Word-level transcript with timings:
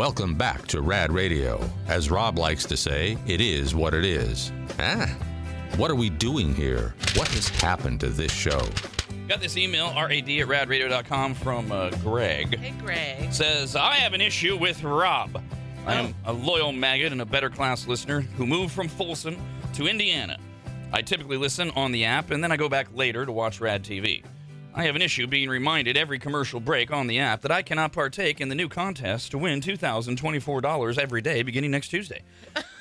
Welcome 0.00 0.34
back 0.34 0.66
to 0.68 0.80
Rad 0.80 1.12
Radio. 1.12 1.60
As 1.86 2.10
Rob 2.10 2.38
likes 2.38 2.64
to 2.64 2.74
say, 2.78 3.18
it 3.26 3.42
is 3.42 3.74
what 3.74 3.92
it 3.92 4.06
is. 4.06 4.50
Ah, 4.78 5.14
what 5.76 5.90
are 5.90 5.94
we 5.94 6.08
doing 6.08 6.54
here? 6.54 6.94
What 7.16 7.28
has 7.28 7.48
happened 7.48 8.00
to 8.00 8.08
this 8.08 8.32
show? 8.32 8.62
Got 9.28 9.42
this 9.42 9.58
email, 9.58 9.88
rad 9.88 10.10
at 10.10 10.24
radradio.com 10.24 11.34
from 11.34 11.70
uh, 11.70 11.90
Greg. 12.02 12.58
Hey, 12.58 12.72
Greg. 12.80 13.30
Says, 13.30 13.76
I 13.76 13.96
have 13.96 14.14
an 14.14 14.22
issue 14.22 14.56
with 14.56 14.82
Rob. 14.82 15.42
I 15.86 15.96
am 15.96 16.14
a 16.24 16.32
loyal 16.32 16.72
maggot 16.72 17.12
and 17.12 17.20
a 17.20 17.26
better 17.26 17.50
class 17.50 17.86
listener 17.86 18.22
who 18.22 18.46
moved 18.46 18.72
from 18.72 18.88
Folsom 18.88 19.36
to 19.74 19.86
Indiana. 19.86 20.38
I 20.94 21.02
typically 21.02 21.36
listen 21.36 21.72
on 21.72 21.92
the 21.92 22.06
app 22.06 22.30
and 22.30 22.42
then 22.42 22.50
I 22.50 22.56
go 22.56 22.70
back 22.70 22.86
later 22.94 23.26
to 23.26 23.32
watch 23.32 23.60
Rad 23.60 23.84
TV. 23.84 24.24
I 24.72 24.84
have 24.84 24.94
an 24.96 25.02
issue 25.02 25.26
being 25.26 25.48
reminded 25.48 25.96
every 25.96 26.18
commercial 26.18 26.60
break 26.60 26.92
on 26.92 27.06
the 27.08 27.18
app 27.18 27.42
that 27.42 27.50
I 27.50 27.60
cannot 27.62 27.92
partake 27.92 28.40
in 28.40 28.48
the 28.48 28.54
new 28.54 28.68
contest 28.68 29.32
to 29.32 29.38
win 29.38 29.60
$2,024 29.60 30.98
every 30.98 31.20
day 31.20 31.42
beginning 31.42 31.72
next 31.72 31.88
Tuesday. 31.88 32.22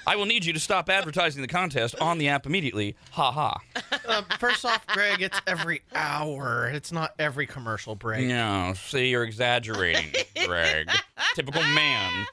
I 0.05 0.15
will 0.15 0.25
need 0.25 0.45
you 0.45 0.53
to 0.53 0.59
stop 0.59 0.89
advertising 0.89 1.41
the 1.41 1.47
contest 1.47 1.95
on 1.99 2.17
the 2.19 2.29
app 2.29 2.45
immediately. 2.45 2.95
Ha 3.11 3.31
ha. 3.31 3.59
Uh, 4.07 4.21
first 4.39 4.65
off, 4.65 4.85
Greg, 4.87 5.21
it's 5.21 5.39
every 5.45 5.81
hour. 5.93 6.69
It's 6.73 6.91
not 6.91 7.13
every 7.19 7.45
commercial 7.47 7.95
break. 7.95 8.27
No, 8.27 8.73
see, 8.75 9.09
you're 9.09 9.23
exaggerating, 9.23 10.13
Greg. 10.45 10.89
Typical 11.35 11.61
man. 11.63 12.25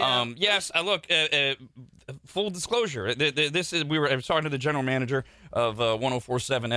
Um, 0.00 0.34
yes, 0.38 0.70
I 0.74 0.80
look. 0.82 1.06
Uh, 1.10 1.14
uh, 1.14 1.54
full 2.26 2.50
disclosure. 2.50 3.14
th- 3.14 3.34
th- 3.34 3.52
This 3.52 3.72
is 3.72 3.84
we 3.84 3.98
were 3.98 4.10
I 4.10 4.16
was 4.16 4.26
talking 4.26 4.44
to 4.44 4.50
the 4.50 4.58
general 4.58 4.82
manager 4.84 5.24
of 5.54 5.80
uh, 5.80 5.96
104.7 5.96 6.20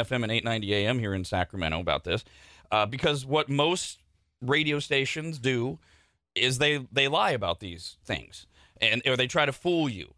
FM 0.05 0.23
and 0.23 0.31
890 0.31 0.73
AM 0.73 0.99
here 0.99 1.13
in 1.13 1.25
Sacramento 1.25 1.79
about 1.79 2.05
this, 2.05 2.23
uh, 2.71 2.85
because 2.85 3.25
what 3.25 3.49
most 3.49 3.99
radio 4.41 4.79
stations 4.79 5.39
do 5.39 5.79
is 6.35 6.59
they 6.59 6.85
they 6.91 7.07
lie 7.07 7.31
about 7.31 7.59
these 7.59 7.97
things 8.05 8.45
and 8.79 9.01
or 9.05 9.17
they 9.17 9.27
try 9.27 9.45
to 9.45 9.51
fool 9.51 9.89
you. 9.89 10.13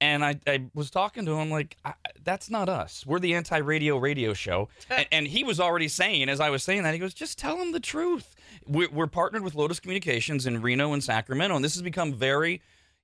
And 0.00 0.24
I, 0.24 0.40
I 0.48 0.64
was 0.74 0.90
talking 0.90 1.24
to 1.26 1.38
him 1.38 1.48
like, 1.48 1.76
I, 1.84 1.94
that's 2.24 2.50
not 2.50 2.68
us. 2.68 3.06
We're 3.06 3.20
the 3.20 3.34
anti-radio 3.34 3.96
radio 3.96 4.34
show. 4.34 4.68
and, 4.90 5.06
and 5.12 5.26
he 5.28 5.44
was 5.44 5.60
already 5.60 5.86
saying, 5.86 6.28
as 6.28 6.40
I 6.40 6.50
was 6.50 6.64
saying 6.64 6.82
that, 6.82 6.92
he 6.92 6.98
goes, 6.98 7.14
just 7.14 7.38
tell 7.38 7.56
him 7.56 7.70
the 7.70 7.78
truth. 7.78 8.34
We're, 8.66 8.90
we're 8.90 9.06
partnered 9.06 9.44
with 9.44 9.54
Lotus 9.54 9.78
Communications 9.78 10.44
in 10.44 10.60
Reno 10.60 10.92
and 10.92 11.04
Sacramento, 11.04 11.54
and 11.54 11.64
this 11.64 11.74
has 11.74 11.82
become 11.82 12.12
very 12.12 12.60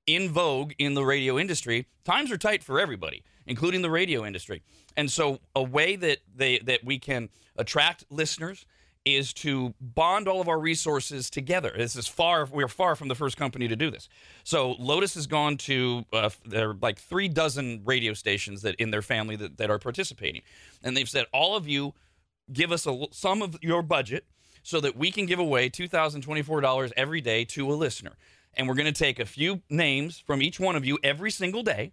in 0.09 0.29
vogue 0.31 0.73
in 0.77 0.95
the 0.95 1.05
radio 1.05 1.39
industry. 1.39 1.87
Times 2.05 2.33
are 2.33 2.39
tight 2.39 2.65
for 2.65 2.81
everybody, 2.81 3.23
including 3.49 3.83
the 3.83 3.91
radio 3.91 4.25
industry. 4.25 4.63
And 4.97 5.11
so 5.11 5.41
a 5.57 5.63
way 5.63 5.97
that 5.97 6.19
they 6.37 6.59
that 6.61 6.85
we 6.85 7.01
can 7.01 7.31
attract 7.57 8.05
listeners 8.11 8.65
is 9.05 9.33
to 9.33 9.75
bond 9.81 10.29
all 10.29 10.41
of 10.41 10.49
our 10.49 10.59
resources 10.59 11.31
together. 11.31 11.73
This 11.77 11.97
is 11.97 12.07
far 12.07 12.45
we're 12.45 12.69
far 12.69 12.95
from 12.95 13.09
the 13.09 13.15
first 13.15 13.37
company 13.37 13.67
to 13.67 13.75
do 13.75 13.91
this. 13.91 14.09
So 14.45 14.77
Lotus 14.79 15.15
has 15.15 15.27
gone 15.27 15.57
to 15.59 16.05
uh, 16.13 16.31
there 16.45 16.71
are 16.71 16.77
like 16.81 16.99
three 16.99 17.29
dozen 17.29 17.83
radio 17.85 18.13
stations 18.13 18.63
that 18.63 18.77
in 18.77 18.91
their 18.91 19.03
family 19.03 19.35
that, 19.37 19.57
that 19.57 19.71
are 19.71 19.79
participating, 19.79 20.43
and 20.85 20.97
they've 20.97 21.09
said 21.09 21.27
all 21.33 21.57
of 21.57 21.67
you 21.67 21.95
give 22.53 22.71
us 22.71 22.87
a 22.87 23.07
some 23.11 23.43
of 23.43 23.57
your 23.63 23.83
budget 23.83 24.25
so 24.63 24.81
that 24.81 24.97
we 24.97 25.11
can 25.11 25.25
give 25.25 25.39
away 25.39 25.71
$2,024 25.71 26.93
every 26.95 27.23
day 27.23 27.43
to 27.43 27.73
a 27.73 27.75
listener. 27.75 28.13
And 28.55 28.69
we're 28.69 28.75
going 28.75 28.93
to 28.93 28.93
take 28.93 29.19
a 29.19 29.25
few 29.25 29.63
names 29.71 30.19
from 30.19 30.43
each 30.43 30.61
one 30.61 30.77
of 30.77 30.85
you 30.85 30.99
every 31.03 31.31
single 31.31 31.63
day, 31.63 31.93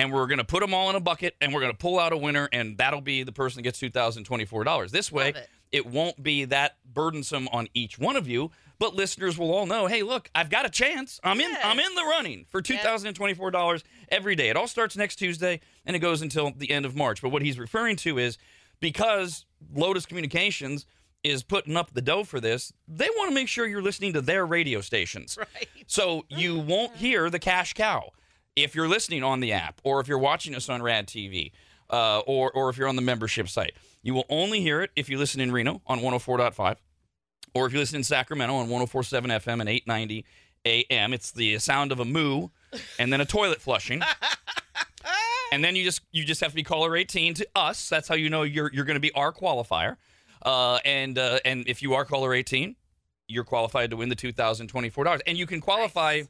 and 0.00 0.10
we're 0.10 0.26
going 0.26 0.38
to 0.38 0.44
put 0.44 0.60
them 0.60 0.72
all 0.72 0.88
in 0.88 0.96
a 0.96 1.00
bucket, 1.00 1.36
and 1.40 1.52
we're 1.52 1.60
going 1.60 1.72
to 1.72 1.78
pull 1.78 1.98
out 1.98 2.12
a 2.12 2.16
winner, 2.16 2.48
and 2.52 2.78
that'll 2.78 3.02
be 3.02 3.22
the 3.22 3.32
person 3.32 3.58
that 3.58 3.62
gets 3.62 3.78
$2,024. 3.80 4.90
This 4.90 5.12
way, 5.12 5.30
it. 5.30 5.48
it 5.70 5.86
won't 5.86 6.22
be 6.22 6.46
that 6.46 6.76
burdensome 6.90 7.48
on 7.52 7.68
each 7.74 7.98
one 7.98 8.16
of 8.16 8.26
you, 8.26 8.50
but 8.78 8.94
listeners 8.94 9.36
will 9.36 9.52
all 9.52 9.66
know, 9.66 9.86
hey, 9.86 10.02
look, 10.02 10.30
I've 10.34 10.48
got 10.48 10.64
a 10.64 10.70
chance. 10.70 11.20
I'm 11.22 11.38
in 11.38 11.54
I'm 11.62 11.78
in 11.78 11.94
the 11.94 12.02
running 12.02 12.46
for 12.48 12.62
$2,024 12.62 13.82
every 14.08 14.34
day. 14.34 14.48
It 14.48 14.56
all 14.56 14.66
starts 14.66 14.96
next 14.96 15.16
Tuesday 15.16 15.60
and 15.84 15.94
it 15.94 15.98
goes 15.98 16.22
until 16.22 16.50
the 16.56 16.70
end 16.70 16.86
of 16.86 16.96
March. 16.96 17.20
But 17.20 17.28
what 17.28 17.42
he's 17.42 17.58
referring 17.58 17.96
to 17.96 18.18
is 18.18 18.38
because 18.80 19.44
Lotus 19.74 20.06
Communications 20.06 20.86
is 21.22 21.42
putting 21.42 21.76
up 21.76 21.92
the 21.92 22.00
dough 22.00 22.24
for 22.24 22.40
this, 22.40 22.72
they 22.88 23.08
want 23.18 23.28
to 23.28 23.34
make 23.34 23.48
sure 23.48 23.66
you're 23.66 23.82
listening 23.82 24.14
to 24.14 24.22
their 24.22 24.46
radio 24.46 24.80
stations. 24.80 25.36
Right. 25.38 25.68
So 25.86 26.24
you 26.30 26.58
won't 26.58 26.96
hear 26.96 27.28
the 27.28 27.38
cash 27.38 27.74
cow 27.74 28.12
if 28.56 28.74
you're 28.74 28.88
listening 28.88 29.22
on 29.22 29.40
the 29.40 29.52
app 29.52 29.80
or 29.84 30.00
if 30.00 30.08
you're 30.08 30.18
watching 30.18 30.54
us 30.54 30.68
on 30.68 30.82
Rad 30.82 31.06
TV 31.06 31.52
uh, 31.90 32.20
or, 32.20 32.50
or 32.52 32.70
if 32.70 32.76
you're 32.76 32.88
on 32.88 32.96
the 32.96 33.02
membership 33.02 33.48
site. 33.48 33.74
You 34.02 34.14
will 34.14 34.26
only 34.28 34.60
hear 34.60 34.82
it 34.82 34.90
if 34.96 35.08
you 35.08 35.18
listen 35.18 35.40
in 35.40 35.52
Reno 35.52 35.82
on 35.86 36.00
104.5 36.00 36.76
or 37.54 37.66
if 37.66 37.72
you 37.72 37.78
listen 37.78 37.96
in 37.96 38.04
Sacramento 38.04 38.54
on 38.54 38.68
104.7 38.68 39.22
FM 39.22 39.60
and 39.60 39.68
890 39.68 40.24
AM. 40.64 41.12
It's 41.12 41.32
the 41.32 41.58
sound 41.58 41.92
of 41.92 42.00
a 42.00 42.04
moo 42.04 42.48
and 42.98 43.12
then 43.12 43.20
a 43.20 43.26
toilet 43.26 43.60
flushing. 43.60 44.02
and 45.52 45.64
then 45.64 45.76
you 45.76 45.84
just 45.84 46.02
you 46.12 46.24
just 46.24 46.40
have 46.40 46.50
to 46.50 46.56
be 46.56 46.62
caller 46.62 46.96
18 46.96 47.34
to 47.34 47.48
us. 47.56 47.88
That's 47.88 48.08
how 48.08 48.14
you 48.14 48.30
know 48.30 48.42
you're 48.42 48.70
you're 48.72 48.84
going 48.84 48.94
to 48.96 49.00
be 49.00 49.12
our 49.12 49.32
qualifier. 49.32 49.96
Uh, 50.42 50.78
and 50.84 51.18
uh, 51.18 51.40
and 51.44 51.64
if 51.66 51.82
you 51.82 51.94
are 51.94 52.04
caller 52.04 52.32
18, 52.32 52.76
you're 53.28 53.44
qualified 53.44 53.90
to 53.90 53.96
win 53.96 54.08
the 54.08 54.16
$2,024. 54.16 55.20
And 55.26 55.38
you 55.38 55.46
can 55.46 55.60
qualify 55.60 56.22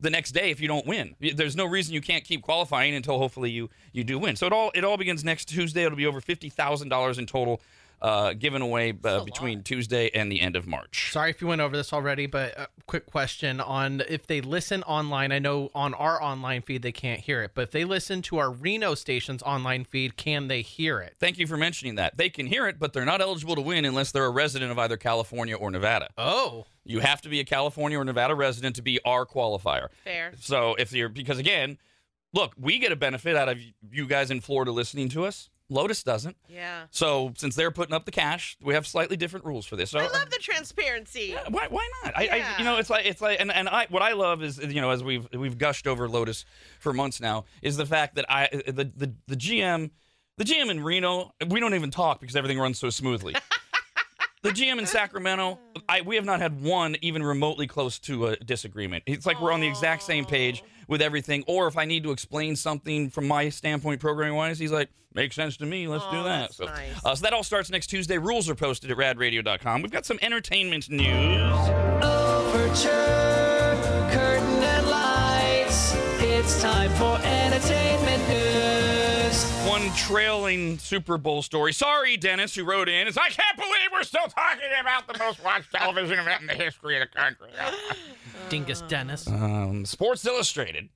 the 0.00 0.10
next 0.10 0.32
day 0.32 0.50
if 0.50 0.60
you 0.60 0.68
don't 0.68 0.86
win. 0.86 1.14
There's 1.20 1.56
no 1.56 1.66
reason 1.66 1.94
you 1.94 2.00
can't 2.00 2.24
keep 2.24 2.42
qualifying 2.42 2.94
until 2.94 3.18
hopefully 3.18 3.50
you 3.50 3.68
you 3.92 4.04
do 4.04 4.18
win. 4.18 4.36
So 4.36 4.46
it 4.46 4.52
all 4.52 4.70
it 4.74 4.84
all 4.84 4.96
begins 4.96 5.24
next 5.24 5.46
Tuesday. 5.46 5.84
It'll 5.84 5.96
be 5.96 6.06
over 6.06 6.20
fifty 6.20 6.48
thousand 6.48 6.88
dollars 6.88 7.18
in 7.18 7.26
total, 7.26 7.60
uh, 8.00 8.34
given 8.34 8.62
away 8.62 8.96
uh, 9.04 9.24
between 9.24 9.62
Tuesday 9.62 10.10
and 10.14 10.30
the 10.30 10.40
end 10.40 10.54
of 10.54 10.66
March. 10.66 11.10
Sorry 11.12 11.30
if 11.30 11.40
you 11.40 11.48
went 11.48 11.60
over 11.60 11.76
this 11.76 11.92
already, 11.92 12.26
but 12.26 12.58
uh, 12.58 12.66
quick 12.86 13.06
question 13.06 13.60
on 13.60 14.02
if 14.08 14.26
they 14.26 14.40
listen 14.40 14.84
online. 14.84 15.32
I 15.32 15.40
know 15.40 15.70
on 15.74 15.94
our 15.94 16.22
online 16.22 16.62
feed 16.62 16.82
they 16.82 16.92
can't 16.92 17.20
hear 17.20 17.42
it, 17.42 17.52
but 17.54 17.62
if 17.62 17.70
they 17.72 17.84
listen 17.84 18.22
to 18.22 18.38
our 18.38 18.52
Reno 18.52 18.94
station's 18.94 19.42
online 19.42 19.84
feed, 19.84 20.16
can 20.16 20.46
they 20.46 20.62
hear 20.62 21.00
it? 21.00 21.16
Thank 21.18 21.38
you 21.38 21.46
for 21.48 21.56
mentioning 21.56 21.96
that. 21.96 22.16
They 22.16 22.30
can 22.30 22.46
hear 22.46 22.68
it, 22.68 22.78
but 22.78 22.92
they're 22.92 23.04
not 23.04 23.20
eligible 23.20 23.56
to 23.56 23.62
win 23.62 23.84
unless 23.84 24.12
they're 24.12 24.26
a 24.26 24.30
resident 24.30 24.70
of 24.70 24.78
either 24.78 24.96
California 24.96 25.56
or 25.56 25.72
Nevada. 25.72 26.08
Oh, 26.16 26.66
You 26.88 27.00
have 27.00 27.20
to 27.22 27.28
be 27.28 27.38
a 27.38 27.44
California 27.44 27.98
or 27.98 28.04
Nevada 28.04 28.34
resident 28.34 28.76
to 28.76 28.82
be 28.82 28.98
our 29.04 29.26
qualifier. 29.26 29.88
Fair. 30.04 30.32
So 30.40 30.74
if 30.78 30.92
you're 30.92 31.10
because 31.10 31.38
again, 31.38 31.78
look, 32.32 32.54
we 32.58 32.78
get 32.78 32.92
a 32.92 32.96
benefit 32.96 33.36
out 33.36 33.48
of 33.48 33.58
you 33.90 34.06
guys 34.06 34.30
in 34.30 34.40
Florida 34.40 34.72
listening 34.72 35.08
to 35.10 35.24
us. 35.24 35.50
Lotus 35.70 36.02
doesn't. 36.02 36.34
Yeah. 36.48 36.84
So 36.90 37.34
since 37.36 37.54
they're 37.54 37.70
putting 37.70 37.94
up 37.94 38.06
the 38.06 38.10
cash, 38.10 38.56
we 38.62 38.72
have 38.72 38.86
slightly 38.86 39.18
different 39.18 39.44
rules 39.44 39.66
for 39.66 39.76
this. 39.76 39.90
So 39.90 39.98
I 39.98 40.08
love 40.08 40.30
the 40.30 40.38
transparency. 40.40 41.34
yeah, 41.34 41.44
why, 41.50 41.66
why 41.68 41.86
not? 42.02 42.14
I, 42.16 42.28
I 42.28 42.58
you 42.58 42.64
know 42.64 42.78
it's 42.78 42.88
like 42.88 43.04
it's 43.04 43.20
like 43.20 43.38
and, 43.38 43.52
and 43.52 43.68
I 43.68 43.86
what 43.90 44.02
I 44.02 44.14
love 44.14 44.42
is 44.42 44.58
you 44.58 44.80
know 44.80 44.90
as 44.90 45.04
we've 45.04 45.28
we've 45.34 45.58
gushed 45.58 45.86
over 45.86 46.08
Lotus 46.08 46.46
for 46.80 46.94
months 46.94 47.20
now 47.20 47.44
is 47.60 47.76
the 47.76 47.84
fact 47.84 48.14
that 48.14 48.24
I 48.30 48.48
the 48.66 48.90
the, 48.96 49.12
the 49.26 49.36
GM 49.36 49.90
the 50.38 50.44
GM 50.44 50.70
in 50.70 50.82
Reno 50.82 51.32
we 51.48 51.60
don't 51.60 51.74
even 51.74 51.90
talk 51.90 52.18
because 52.20 52.34
everything 52.34 52.58
runs 52.58 52.78
so 52.78 52.88
smoothly. 52.88 53.36
the 54.42 54.50
GM 54.50 54.78
in 54.78 54.86
Sacramento 54.86 55.58
I 55.88 56.00
we 56.02 56.16
have 56.16 56.24
not 56.24 56.40
had 56.40 56.60
one 56.62 56.96
even 57.02 57.22
remotely 57.22 57.66
close 57.66 57.98
to 58.00 58.26
a 58.28 58.36
disagreement. 58.36 59.04
It's 59.06 59.26
like 59.26 59.40
we're 59.40 59.52
on 59.52 59.60
the 59.60 59.68
exact 59.68 60.02
same 60.02 60.24
page 60.24 60.62
with 60.86 61.00
everything. 61.02 61.44
Or 61.46 61.66
if 61.68 61.76
I 61.76 61.84
need 61.84 62.02
to 62.04 62.10
explain 62.12 62.56
something 62.56 63.10
from 63.10 63.26
my 63.28 63.48
standpoint 63.48 64.00
programming 64.00 64.34
wise, 64.36 64.58
he's 64.58 64.72
like 64.72 64.88
makes 65.14 65.34
sense 65.34 65.56
to 65.58 65.66
me. 65.66 65.88
Let's 65.88 66.04
do 66.04 66.18
Oh, 66.18 66.22
that. 66.24 66.52
So, 66.52 66.66
nice. 66.66 67.04
uh, 67.04 67.14
so 67.14 67.22
that 67.24 67.32
all 67.32 67.42
starts 67.42 67.70
next 67.70 67.86
Tuesday. 67.88 68.18
Rules 68.18 68.48
are 68.48 68.54
posted 68.54 68.90
at 68.90 68.96
radradio.com. 68.96 69.82
We've 69.82 69.90
got 69.90 70.04
some 70.06 70.18
entertainment 70.22 70.88
news. 70.90 71.52
Overture, 72.02 73.78
curtain 74.12 74.62
and 74.62 74.86
lights. 74.88 75.94
It's 76.20 76.60
time 76.62 76.90
for 76.92 77.16
entertainment 77.16 77.24
news. 77.24 77.27
One 79.88 79.96
trailing 79.96 80.78
Super 80.78 81.16
Bowl 81.16 81.40
story. 81.40 81.72
Sorry, 81.72 82.18
Dennis, 82.18 82.54
who 82.54 82.62
wrote 82.62 82.90
in. 82.90 83.08
Is 83.08 83.16
I 83.16 83.30
can't 83.30 83.56
believe 83.56 83.88
we're 83.90 84.02
still 84.02 84.26
talking 84.26 84.68
about 84.78 85.06
the 85.10 85.18
most 85.18 85.42
watched 85.42 85.72
television 85.72 86.18
event 86.18 86.42
in 86.42 86.46
the 86.46 86.52
history 86.52 87.00
of 87.00 87.08
the 87.08 87.18
country. 87.18 87.48
Dingus 88.50 88.82
Dennis. 88.82 89.26
Um, 89.26 89.86
Sports 89.86 90.26
Illustrated. 90.26 90.90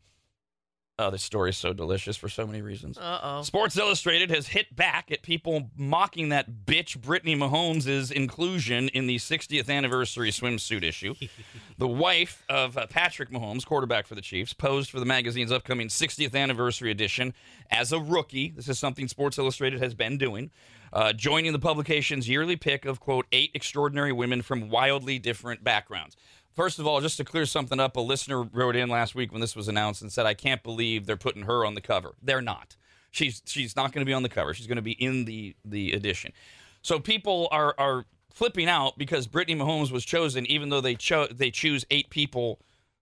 Oh, 1.03 1.11
this 1.11 1.25
story 1.25 1.51
is 1.51 1.57
so 1.57 1.73
delicious 1.73 2.17
for 2.17 2.29
so 2.29 2.47
many 2.47 2.63
reasons. 2.63 2.97
Uh 2.97 3.19
oh. 3.23 3.43
Sports 3.43 3.77
Illustrated 3.77 4.31
has 4.31 4.47
hit 4.47 4.75
back 4.77 5.11
at 5.11 5.23
people 5.23 5.71
mocking 5.77 6.29
that 6.29 6.65
bitch 6.65 7.01
Brittany 7.01 7.35
Mahomes' 7.35 8.13
inclusion 8.13 8.89
in 8.91 9.09
the 9.09 9.17
60th 9.17 9.69
anniversary 9.69 10.31
swimsuit 10.31 10.85
issue. 10.85 11.15
the 11.79 11.89
wife 11.89 12.45
of 12.49 12.79
uh, 12.79 12.87
Patrick 12.87 13.31
Mahomes, 13.31 13.67
quarterback 13.67 14.07
for 14.07 14.15
the 14.15 14.21
Chiefs, 14.21 14.53
posed 14.53 14.91
for 14.91 15.01
the 15.01 15.07
magazine's 15.07 15.51
upcoming 15.51 15.89
60th 15.89 16.37
anniversary 16.37 16.93
edition 16.93 17.35
as 17.69 17.91
a 17.91 17.99
rookie. 17.99 18.53
This 18.55 18.69
is 18.69 18.79
something 18.79 19.09
Sports 19.09 19.39
Illustrated 19.39 19.83
has 19.83 19.95
been 19.95 20.19
doing. 20.19 20.53
Uh, 20.93 21.13
joining 21.13 21.53
the 21.53 21.59
publication's 21.59 22.29
yearly 22.29 22.55
pick 22.55 22.85
of, 22.85 23.01
quote, 23.01 23.27
eight 23.33 23.51
extraordinary 23.55 24.13
women 24.13 24.43
from 24.43 24.69
wildly 24.69 25.19
different 25.19 25.65
backgrounds. 25.65 26.17
First 26.55 26.79
of 26.79 26.87
all, 26.87 27.01
just 27.01 27.17
to 27.17 27.25
clear 27.25 27.47
something 27.47 27.81
up, 27.81 27.97
a 27.97 28.01
listener 28.01 28.43
wrote 28.43 28.77
in 28.77 28.89
last 28.89 29.15
week 29.15 29.33
when 29.33 29.41
this 29.41 29.57
was 29.57 29.69
announced 29.69 30.03
and 30.03 30.13
said, 30.13 30.27
I 30.27 30.35
can't 30.35 30.63
believe 30.63 31.07
they're 31.07 31.17
putting 31.17 31.45
her 31.45 31.65
on 31.65 31.75
the 31.75 31.81
cover. 31.81 32.13
They're 32.23 32.43
not. 32.43 32.77
She's 33.11 33.43
she's 33.45 33.77
not 33.77 33.93
going 33.93 34.05
to 34.05 34.09
be 34.09 34.15
on 34.15 34.23
the 34.23 34.29
cover. 34.29 34.55
She's 34.55 34.67
going 34.67 34.77
to 34.77 34.83
be 34.83 34.93
in 34.93 35.27
the 35.27 35.55
the 35.65 35.93
edition. 35.93 36.33
So 36.81 36.99
people 36.99 37.49
are 37.51 37.75
are 37.79 38.07
flipping 38.33 38.69
out 38.69 38.97
because 38.97 39.27
Brittany 39.27 39.59
Mahomes 39.59 39.91
was 39.91 40.05
chosen, 40.05 40.47
even 40.47 40.71
though 40.71 40.81
they 40.81 40.95
cho- 40.95 41.29
they 41.31 41.51
choose 41.51 41.85
eight 41.91 42.09
people 42.09 42.59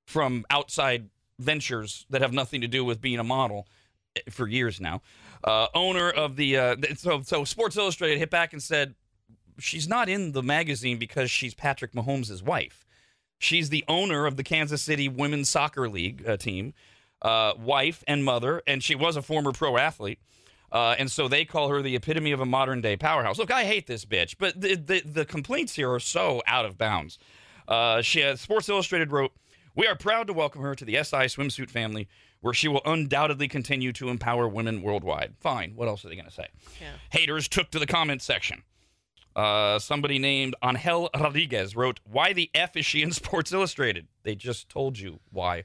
from 0.06 0.44
outside 0.50 1.08
ventures 1.38 2.06
that 2.10 2.20
have 2.20 2.32
nothing 2.32 2.60
to 2.60 2.66
do 2.68 2.84
with 2.84 3.00
being 3.00 3.20
a 3.20 3.24
model 3.24 3.68
eh, 4.16 4.20
for 4.28 4.48
years 4.48 4.80
now. 4.80 5.00
Uh, 5.44 5.68
owner 5.74 6.10
of 6.10 6.34
the 6.34 6.56
uh, 6.56 6.76
so 6.96 7.22
so 7.22 7.44
Sports 7.44 7.76
Illustrated 7.76 8.18
hit 8.18 8.30
back 8.30 8.52
and 8.52 8.62
said 8.62 8.96
she's 9.58 9.88
not 9.88 10.08
in 10.08 10.32
the 10.32 10.42
magazine 10.42 10.98
because 10.98 11.30
she's 11.30 11.54
Patrick 11.54 11.92
Mahomes' 11.92 12.42
wife. 12.42 12.84
She's 13.40 13.70
the 13.70 13.84
owner 13.88 14.26
of 14.26 14.36
the 14.36 14.44
Kansas 14.44 14.82
City 14.82 15.08
Women's 15.08 15.48
Soccer 15.48 15.88
League 15.88 16.28
uh, 16.28 16.36
team, 16.36 16.74
uh, 17.22 17.54
wife 17.58 18.04
and 18.06 18.22
mother, 18.22 18.62
and 18.66 18.84
she 18.84 18.94
was 18.94 19.16
a 19.16 19.22
former 19.22 19.50
pro 19.50 19.78
athlete. 19.78 20.18
Uh, 20.70 20.94
and 20.98 21.10
so 21.10 21.26
they 21.26 21.46
call 21.46 21.70
her 21.70 21.80
the 21.80 21.96
epitome 21.96 22.32
of 22.32 22.40
a 22.40 22.44
modern 22.44 22.82
day 22.82 22.98
powerhouse. 22.98 23.38
Look, 23.38 23.50
I 23.50 23.64
hate 23.64 23.86
this 23.86 24.04
bitch, 24.04 24.36
but 24.38 24.60
the 24.60 24.76
the, 24.76 25.00
the 25.00 25.24
complaints 25.24 25.74
here 25.74 25.90
are 25.90 25.98
so 25.98 26.42
out 26.46 26.66
of 26.66 26.76
bounds. 26.76 27.18
Uh, 27.66 28.02
she 28.02 28.20
has, 28.20 28.42
Sports 28.42 28.68
Illustrated 28.68 29.10
wrote, 29.10 29.32
"We 29.74 29.86
are 29.86 29.96
proud 29.96 30.26
to 30.26 30.34
welcome 30.34 30.60
her 30.60 30.74
to 30.74 30.84
the 30.84 31.02
SI 31.02 31.26
swimsuit 31.26 31.70
family, 31.70 32.08
where 32.42 32.52
she 32.52 32.68
will 32.68 32.82
undoubtedly 32.84 33.48
continue 33.48 33.92
to 33.94 34.10
empower 34.10 34.46
women 34.46 34.82
worldwide." 34.82 35.32
Fine. 35.40 35.72
What 35.76 35.88
else 35.88 36.04
are 36.04 36.10
they 36.10 36.14
going 36.14 36.28
to 36.28 36.30
say? 36.30 36.48
Yeah. 36.78 36.92
Haters 37.08 37.48
took 37.48 37.70
to 37.70 37.78
the 37.78 37.86
comment 37.86 38.20
section. 38.20 38.62
Uh, 39.36 39.78
somebody 39.78 40.18
named 40.18 40.54
Angel 40.64 41.08
Rodriguez 41.14 41.76
wrote, 41.76 42.00
"Why 42.04 42.32
the 42.32 42.50
f 42.54 42.76
is 42.76 42.84
she 42.84 43.02
in 43.02 43.12
Sports 43.12 43.52
Illustrated?" 43.52 44.08
They 44.22 44.34
just 44.34 44.68
told 44.68 44.98
you 44.98 45.20
why. 45.30 45.64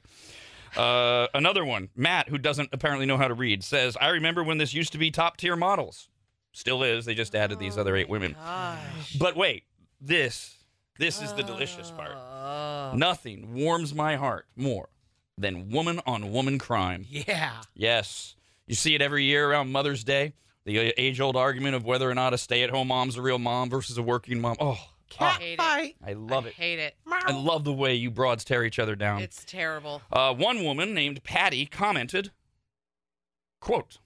Uh, 0.76 1.26
another 1.34 1.64
one, 1.64 1.88
Matt, 1.96 2.28
who 2.28 2.38
doesn't 2.38 2.68
apparently 2.72 3.06
know 3.06 3.16
how 3.16 3.28
to 3.28 3.34
read, 3.34 3.64
says, 3.64 3.96
"I 4.00 4.08
remember 4.08 4.44
when 4.44 4.58
this 4.58 4.74
used 4.74 4.92
to 4.92 4.98
be 4.98 5.10
top 5.10 5.36
tier 5.36 5.56
models. 5.56 6.08
Still 6.52 6.82
is. 6.82 7.04
They 7.04 7.14
just 7.14 7.34
added 7.34 7.58
these 7.58 7.76
other 7.76 7.96
eight 7.96 8.08
women. 8.08 8.32
Gosh. 8.32 9.14
But 9.18 9.36
wait, 9.36 9.64
this 10.00 10.54
this 10.98 11.20
is 11.20 11.32
the 11.34 11.42
delicious 11.42 11.90
part. 11.90 12.16
Oh. 12.16 12.92
Nothing 12.94 13.52
warms 13.54 13.94
my 13.94 14.16
heart 14.16 14.46
more 14.56 14.88
than 15.36 15.68
woman 15.70 16.00
on 16.06 16.32
woman 16.32 16.58
crime. 16.58 17.04
Yeah. 17.10 17.52
Yes. 17.74 18.36
You 18.66 18.74
see 18.74 18.94
it 18.94 19.02
every 19.02 19.24
year 19.24 19.50
around 19.50 19.70
Mother's 19.70 20.02
Day. 20.02 20.32
The 20.66 20.78
age 21.00 21.20
old 21.20 21.36
argument 21.36 21.76
of 21.76 21.84
whether 21.84 22.10
or 22.10 22.14
not 22.14 22.34
a 22.34 22.38
stay 22.38 22.64
at 22.64 22.70
home 22.70 22.88
mom's 22.88 23.16
a 23.16 23.22
real 23.22 23.38
mom 23.38 23.70
versus 23.70 23.96
a 23.98 24.02
working 24.02 24.40
mom. 24.40 24.56
Oh, 24.58 24.78
cat 25.08 25.36
I 25.40 25.42
hate 25.42 25.60
it. 25.60 25.94
I 26.04 26.12
love 26.14 26.44
I 26.44 26.48
it. 26.48 26.54
hate 26.54 26.78
it. 26.80 26.96
I 27.06 27.32
love 27.32 27.62
the 27.62 27.72
way 27.72 27.94
you 27.94 28.10
broads 28.10 28.42
tear 28.44 28.64
each 28.64 28.80
other 28.80 28.96
down. 28.96 29.22
It's 29.22 29.44
terrible. 29.44 30.02
Uh, 30.12 30.34
one 30.34 30.64
woman 30.64 30.92
named 30.92 31.22
Patty 31.22 31.66
commented, 31.66 32.32
quote, 33.60 33.98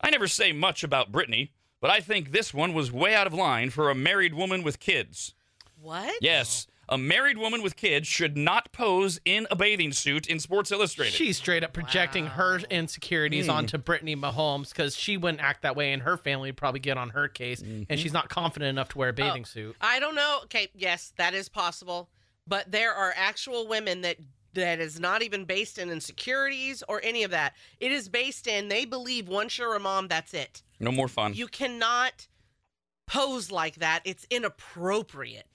I 0.00 0.10
never 0.10 0.26
say 0.26 0.50
much 0.50 0.82
about 0.82 1.12
Brittany, 1.12 1.52
but 1.80 1.90
I 1.90 2.00
think 2.00 2.32
this 2.32 2.52
one 2.52 2.74
was 2.74 2.90
way 2.90 3.14
out 3.14 3.28
of 3.28 3.32
line 3.32 3.70
for 3.70 3.88
a 3.88 3.94
married 3.94 4.34
woman 4.34 4.64
with 4.64 4.80
kids. 4.80 5.34
What? 5.80 6.14
Yes, 6.20 6.66
a 6.88 6.98
married 6.98 7.38
woman 7.38 7.62
with 7.62 7.76
kids 7.76 8.06
should 8.06 8.36
not 8.36 8.72
pose 8.72 9.20
in 9.24 9.46
a 9.50 9.56
bathing 9.56 9.92
suit 9.92 10.26
in 10.26 10.38
Sports 10.38 10.70
Illustrated. 10.70 11.12
She's 11.12 11.36
straight 11.36 11.64
up 11.64 11.72
projecting 11.72 12.26
her 12.26 12.58
insecurities 12.70 13.46
hmm. 13.46 13.52
onto 13.52 13.78
Brittany 13.78 14.16
Mahomes 14.16 14.70
because 14.70 14.96
she 14.96 15.16
wouldn't 15.16 15.42
act 15.42 15.62
that 15.62 15.76
way, 15.76 15.92
and 15.92 16.02
her 16.02 16.16
family 16.16 16.48
would 16.48 16.56
probably 16.56 16.80
get 16.80 16.96
on 16.96 17.10
her 17.10 17.28
case, 17.28 17.60
and 17.60 17.86
mm-hmm. 17.86 17.96
she's 17.96 18.12
not 18.12 18.28
confident 18.28 18.70
enough 18.70 18.88
to 18.90 18.98
wear 18.98 19.08
a 19.08 19.12
oh, 19.12 19.14
bathing 19.14 19.44
suit. 19.44 19.76
I 19.80 19.98
don't 20.00 20.14
know. 20.14 20.40
Okay, 20.44 20.68
yes, 20.74 21.12
that 21.16 21.34
is 21.34 21.48
possible, 21.48 22.08
but 22.46 22.70
there 22.70 22.94
are 22.94 23.12
actual 23.16 23.66
women 23.66 24.02
that 24.02 24.16
that 24.54 24.80
is 24.80 24.98
not 24.98 25.22
even 25.22 25.44
based 25.44 25.78
in 25.78 25.90
insecurities 25.90 26.82
or 26.88 27.00
any 27.02 27.22
of 27.24 27.30
that. 27.30 27.54
It 27.78 27.92
is 27.92 28.08
based 28.08 28.46
in 28.46 28.68
they 28.68 28.86
believe 28.86 29.28
once 29.28 29.58
you're 29.58 29.74
a 29.74 29.80
mom, 29.80 30.08
that's 30.08 30.32
it. 30.32 30.62
no 30.80 30.90
more 30.90 31.08
fun. 31.08 31.34
You 31.34 31.46
cannot 31.46 32.26
pose 33.06 33.50
like 33.50 33.76
that. 33.76 34.00
It's 34.04 34.26
inappropriate. 34.30 35.46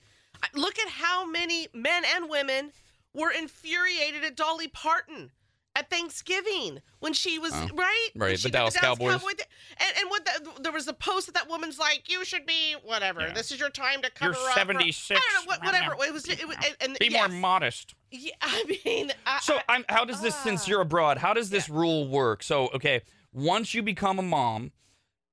I- 0.42 0.48
Look 0.54 0.78
at 0.78 0.88
how 0.88 1.24
many 1.26 1.68
men 1.72 2.04
and 2.04 2.28
women 2.28 2.72
were 3.14 3.30
infuriated 3.30 4.24
at 4.24 4.36
Dolly 4.36 4.68
Parton 4.68 5.30
at 5.74 5.88
Thanksgiving 5.88 6.80
when 6.98 7.14
she 7.14 7.38
was 7.38 7.52
Oh, 7.54 7.68
right, 7.74 8.08
When 8.14 8.28
right, 8.28 8.38
she 8.38 8.48
the 8.48 8.52
Dallas 8.52 8.76
Cowboys. 8.76 9.12
Cowboy 9.12 9.30
thi- 9.30 9.44
and 9.78 9.92
and 10.00 10.10
what 10.10 10.24
the, 10.24 10.62
there 10.62 10.72
was 10.72 10.86
a 10.86 10.92
post 10.92 11.26
that 11.26 11.34
that 11.34 11.48
woman's 11.48 11.78
like, 11.78 12.10
you 12.10 12.24
should 12.26 12.44
be 12.44 12.74
whatever. 12.84 13.20
Yeah. 13.22 13.32
This 13.32 13.50
is 13.50 13.58
your 13.58 13.70
time 13.70 14.02
to 14.02 14.10
cover 14.10 14.34
You're 14.38 14.48
up. 14.50 14.54
76. 14.54 15.18
I 15.18 15.32
don't 15.32 15.44
know, 15.44 15.48
what, 15.48 15.64
whatever. 15.64 15.92
It 16.04 16.12
was. 16.12 16.28
It 16.28 16.46
was 16.46 16.56
and, 16.56 16.76
and 16.90 16.98
Be 16.98 17.08
more 17.08 17.28
modest. 17.28 17.94
Yeah, 18.10 18.32
I 18.42 18.78
mean, 18.84 19.12
I, 19.26 19.38
So 19.40 19.56
I- 19.56 19.62
I'm, 19.76 19.84
how 19.88 20.04
does 20.04 20.20
this, 20.20 20.34
since 20.36 20.64
Ah. 20.64 20.68
you're 20.68 20.80
abroad, 20.82 21.16
how 21.16 21.32
does 21.32 21.48
this 21.48 21.70
rule 21.70 22.06
work? 22.08 22.42
So, 22.42 22.68
okay, 22.74 23.00
once 23.32 23.72
you 23.72 23.82
become 23.82 24.18
a 24.18 24.22
mom, 24.22 24.72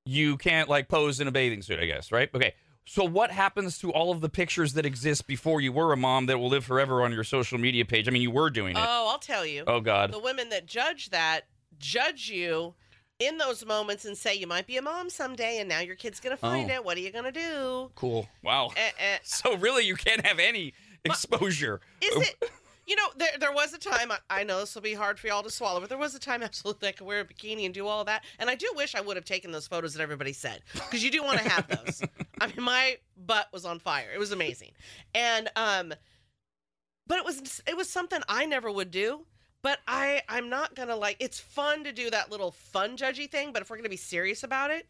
you 0.06 0.38
can't 0.38 0.70
like 0.70 0.88
pose 0.88 1.20
in 1.20 1.28
a 1.28 1.32
bathing 1.32 1.62
suit, 1.62 1.80
I 1.80 1.86
guess, 1.86 2.12
right? 2.14 2.30
Okay. 2.34 2.54
So 2.92 3.04
what 3.04 3.30
happens 3.30 3.78
to 3.80 3.92
all 3.92 4.12
of 4.12 4.20
the 4.20 4.30
pictures 4.30 4.74
that 4.74 4.84
exist 4.84 5.28
before 5.28 5.62
you 5.62 5.72
were 5.72 5.94
a 5.94 5.98
mom 5.98 6.26
that 6.26 6.40
will 6.40 6.50
live 6.50 6.66
forever 6.66 7.04
on 7.04 7.12
your 7.12 7.24
social 7.24 7.60
media 7.60 7.86
page? 7.86 8.08
I 8.08 8.12
mean, 8.12 8.24
you 8.24 8.32
were 8.32 8.50
doing 8.50 8.76
it. 8.76 8.80
oh, 8.84 9.08
I'll 9.12 9.20
tell 9.20 9.46
you. 9.46 9.64
oh 9.68 9.80
God. 9.80 10.12
the 10.12 10.18
women 10.18 10.50
that 10.50 10.66
judge 10.66 11.12
that 11.12 11.42
judge 11.78 12.30
you 12.32 12.74
in 13.20 13.38
those 13.38 13.64
moments 13.64 14.06
and 14.06 14.18
say 14.18 14.34
you 14.34 14.48
might 14.48 14.66
be 14.66 14.78
a 14.78 14.82
mom 14.82 15.12
someday 15.12 15.60
and 15.60 15.70
now 15.70 15.82
your 15.82 15.96
kid's 15.96 16.20
gonna 16.20 16.36
find 16.36 16.72
Oh. 16.72 16.74
it 16.74 16.84
what 16.84 16.98
are 16.98 17.02
you 17.02 17.12
gonna 17.12 17.32
do 17.32 17.92
Cool. 17.94 18.28
Wow. 18.44 18.72
Eh, 18.76 18.90
eh, 18.98 19.18
So 19.24 19.56
really, 19.56 19.86
you 19.86 19.96
can't 19.96 20.26
have 20.26 20.40
any 20.40 20.74
exposure. 21.06 21.82
is 22.02 22.28
it 22.28 22.52
you 22.90 22.96
know 22.96 23.08
there, 23.18 23.30
there 23.40 23.54
was 23.54 23.74
a 23.74 23.78
time 23.78 24.12
I, 24.12 24.18
I 24.30 24.44
know 24.44 24.60
this 24.60 24.74
will 24.74 24.82
be 24.82 24.94
hard 24.94 25.20
for 25.20 25.28
y'all 25.28 25.44
to 25.44 25.52
swallow 25.52 25.80
but 25.80 25.90
there 25.90 25.98
was 25.98 26.16
a 26.16 26.20
time 26.20 26.42
absolutely 26.50 26.90
i 26.90 26.92
could 26.92 27.06
wear 27.06 27.22
a 27.22 27.26
bikini 27.26 27.66
and 27.66 27.74
do 27.74 27.88
all 27.88 28.04
that 28.06 28.24
and 28.40 28.50
i 28.50 28.56
do 28.56 28.72
wish 28.76 28.96
i 28.96 29.02
would 29.02 29.16
have 29.16 29.26
taken 29.26 29.52
those 29.52 29.68
photos 29.68 29.94
that 29.94 30.02
everybody 30.02 30.34
said 30.34 30.62
because 30.74 31.04
you 31.04 31.12
do 31.12 31.24
want 31.24 31.40
to 31.40 31.48
have 31.48 31.68
those. 31.68 32.02
I 32.42 32.48
mean 32.48 32.62
my 32.62 32.98
butt 33.26 33.48
was 33.52 33.66
on 33.66 33.80
fire. 33.80 34.10
It 34.14 34.18
was 34.18 34.32
amazing. 34.32 34.72
And 35.14 35.50
um 35.56 35.94
but 37.08 37.18
it 37.18 37.26
was 37.26 37.62
it 37.68 37.76
was 37.76 37.90
something 37.90 38.22
i 38.30 38.46
never 38.46 38.72
would 38.72 38.92
do 38.92 39.26
but 39.62 39.80
i 39.88 40.22
i'm 40.30 40.50
not 40.50 40.76
gonna 40.76 40.96
like 40.96 41.18
it's 41.20 41.40
fun 41.40 41.84
to 41.84 41.92
do 41.92 42.10
that 42.10 42.32
little 42.32 42.52
fun 42.52 42.96
judgy 42.96 43.30
thing 43.30 43.52
but 43.52 43.62
if 43.62 43.70
we're 43.70 43.76
gonna 43.76 43.90
be 43.90 43.98
serious 43.98 44.44
about 44.44 44.72
it 44.72 44.88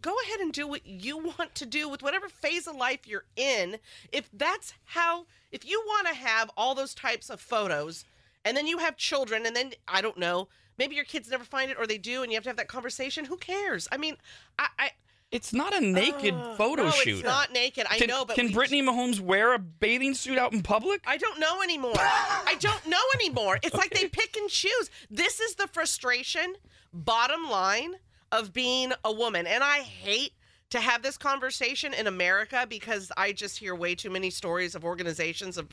go 0.00 0.14
ahead 0.26 0.40
and 0.40 0.52
do 0.52 0.66
what 0.66 0.86
you 0.86 1.16
want 1.18 1.54
to 1.54 1.66
do 1.66 1.88
with 1.88 2.02
whatever 2.02 2.28
phase 2.28 2.66
of 2.66 2.76
life 2.76 3.00
you're 3.06 3.24
in 3.36 3.78
if 4.12 4.28
that's 4.32 4.74
how 4.84 5.26
if 5.50 5.64
you 5.68 5.82
want 5.86 6.06
to 6.08 6.14
have 6.14 6.50
all 6.56 6.74
those 6.74 6.94
types 6.94 7.30
of 7.30 7.40
photos 7.40 8.04
and 8.44 8.56
then 8.56 8.66
you 8.66 8.78
have 8.78 8.96
children 8.96 9.46
and 9.46 9.54
then 9.56 9.72
i 9.88 10.00
don't 10.00 10.18
know 10.18 10.48
maybe 10.78 10.94
your 10.94 11.04
kids 11.04 11.30
never 11.30 11.44
find 11.44 11.70
it 11.70 11.76
or 11.78 11.86
they 11.86 11.98
do 11.98 12.22
and 12.22 12.32
you 12.32 12.36
have 12.36 12.42
to 12.44 12.48
have 12.50 12.56
that 12.56 12.68
conversation 12.68 13.24
who 13.24 13.36
cares 13.36 13.88
i 13.92 13.96
mean 13.96 14.16
i 14.58 14.66
i 14.78 14.90
It's 15.30 15.52
not 15.52 15.74
a 15.74 15.80
naked 15.80 16.34
Ugh. 16.34 16.56
photo 16.58 16.84
no, 16.84 16.90
shoot. 16.90 17.14
it's 17.18 17.24
not 17.24 17.52
naked 17.52 17.86
i 17.88 17.98
can, 17.98 18.08
know 18.08 18.24
but 18.24 18.36
can 18.36 18.48
we- 18.48 18.52
Brittany 18.52 18.82
Mahomes 18.82 19.20
wear 19.20 19.54
a 19.54 19.58
bathing 19.58 20.14
suit 20.14 20.36
out 20.38 20.52
in 20.52 20.62
public? 20.62 21.00
I 21.06 21.16
don't 21.16 21.38
know 21.40 21.62
anymore. 21.62 21.94
I 21.96 22.56
don't 22.60 22.86
know 22.86 23.04
anymore. 23.14 23.58
It's 23.62 23.74
like 23.74 23.90
they 23.90 24.08
pick 24.20 24.36
and 24.36 24.50
choose. 24.50 24.90
This 25.10 25.40
is 25.40 25.54
the 25.54 25.66
frustration, 25.68 26.54
bottom 26.92 27.48
line, 27.48 27.94
of 28.32 28.52
being 28.52 28.92
a 29.04 29.12
woman. 29.12 29.46
And 29.46 29.62
I 29.62 29.80
hate 29.80 30.32
to 30.70 30.80
have 30.80 31.02
this 31.02 31.18
conversation 31.18 31.92
in 31.92 32.06
America 32.06 32.66
because 32.68 33.12
I 33.16 33.32
just 33.32 33.58
hear 33.58 33.74
way 33.74 33.94
too 33.94 34.10
many 34.10 34.30
stories 34.30 34.74
of 34.74 34.84
organizations 34.84 35.58
of 35.58 35.68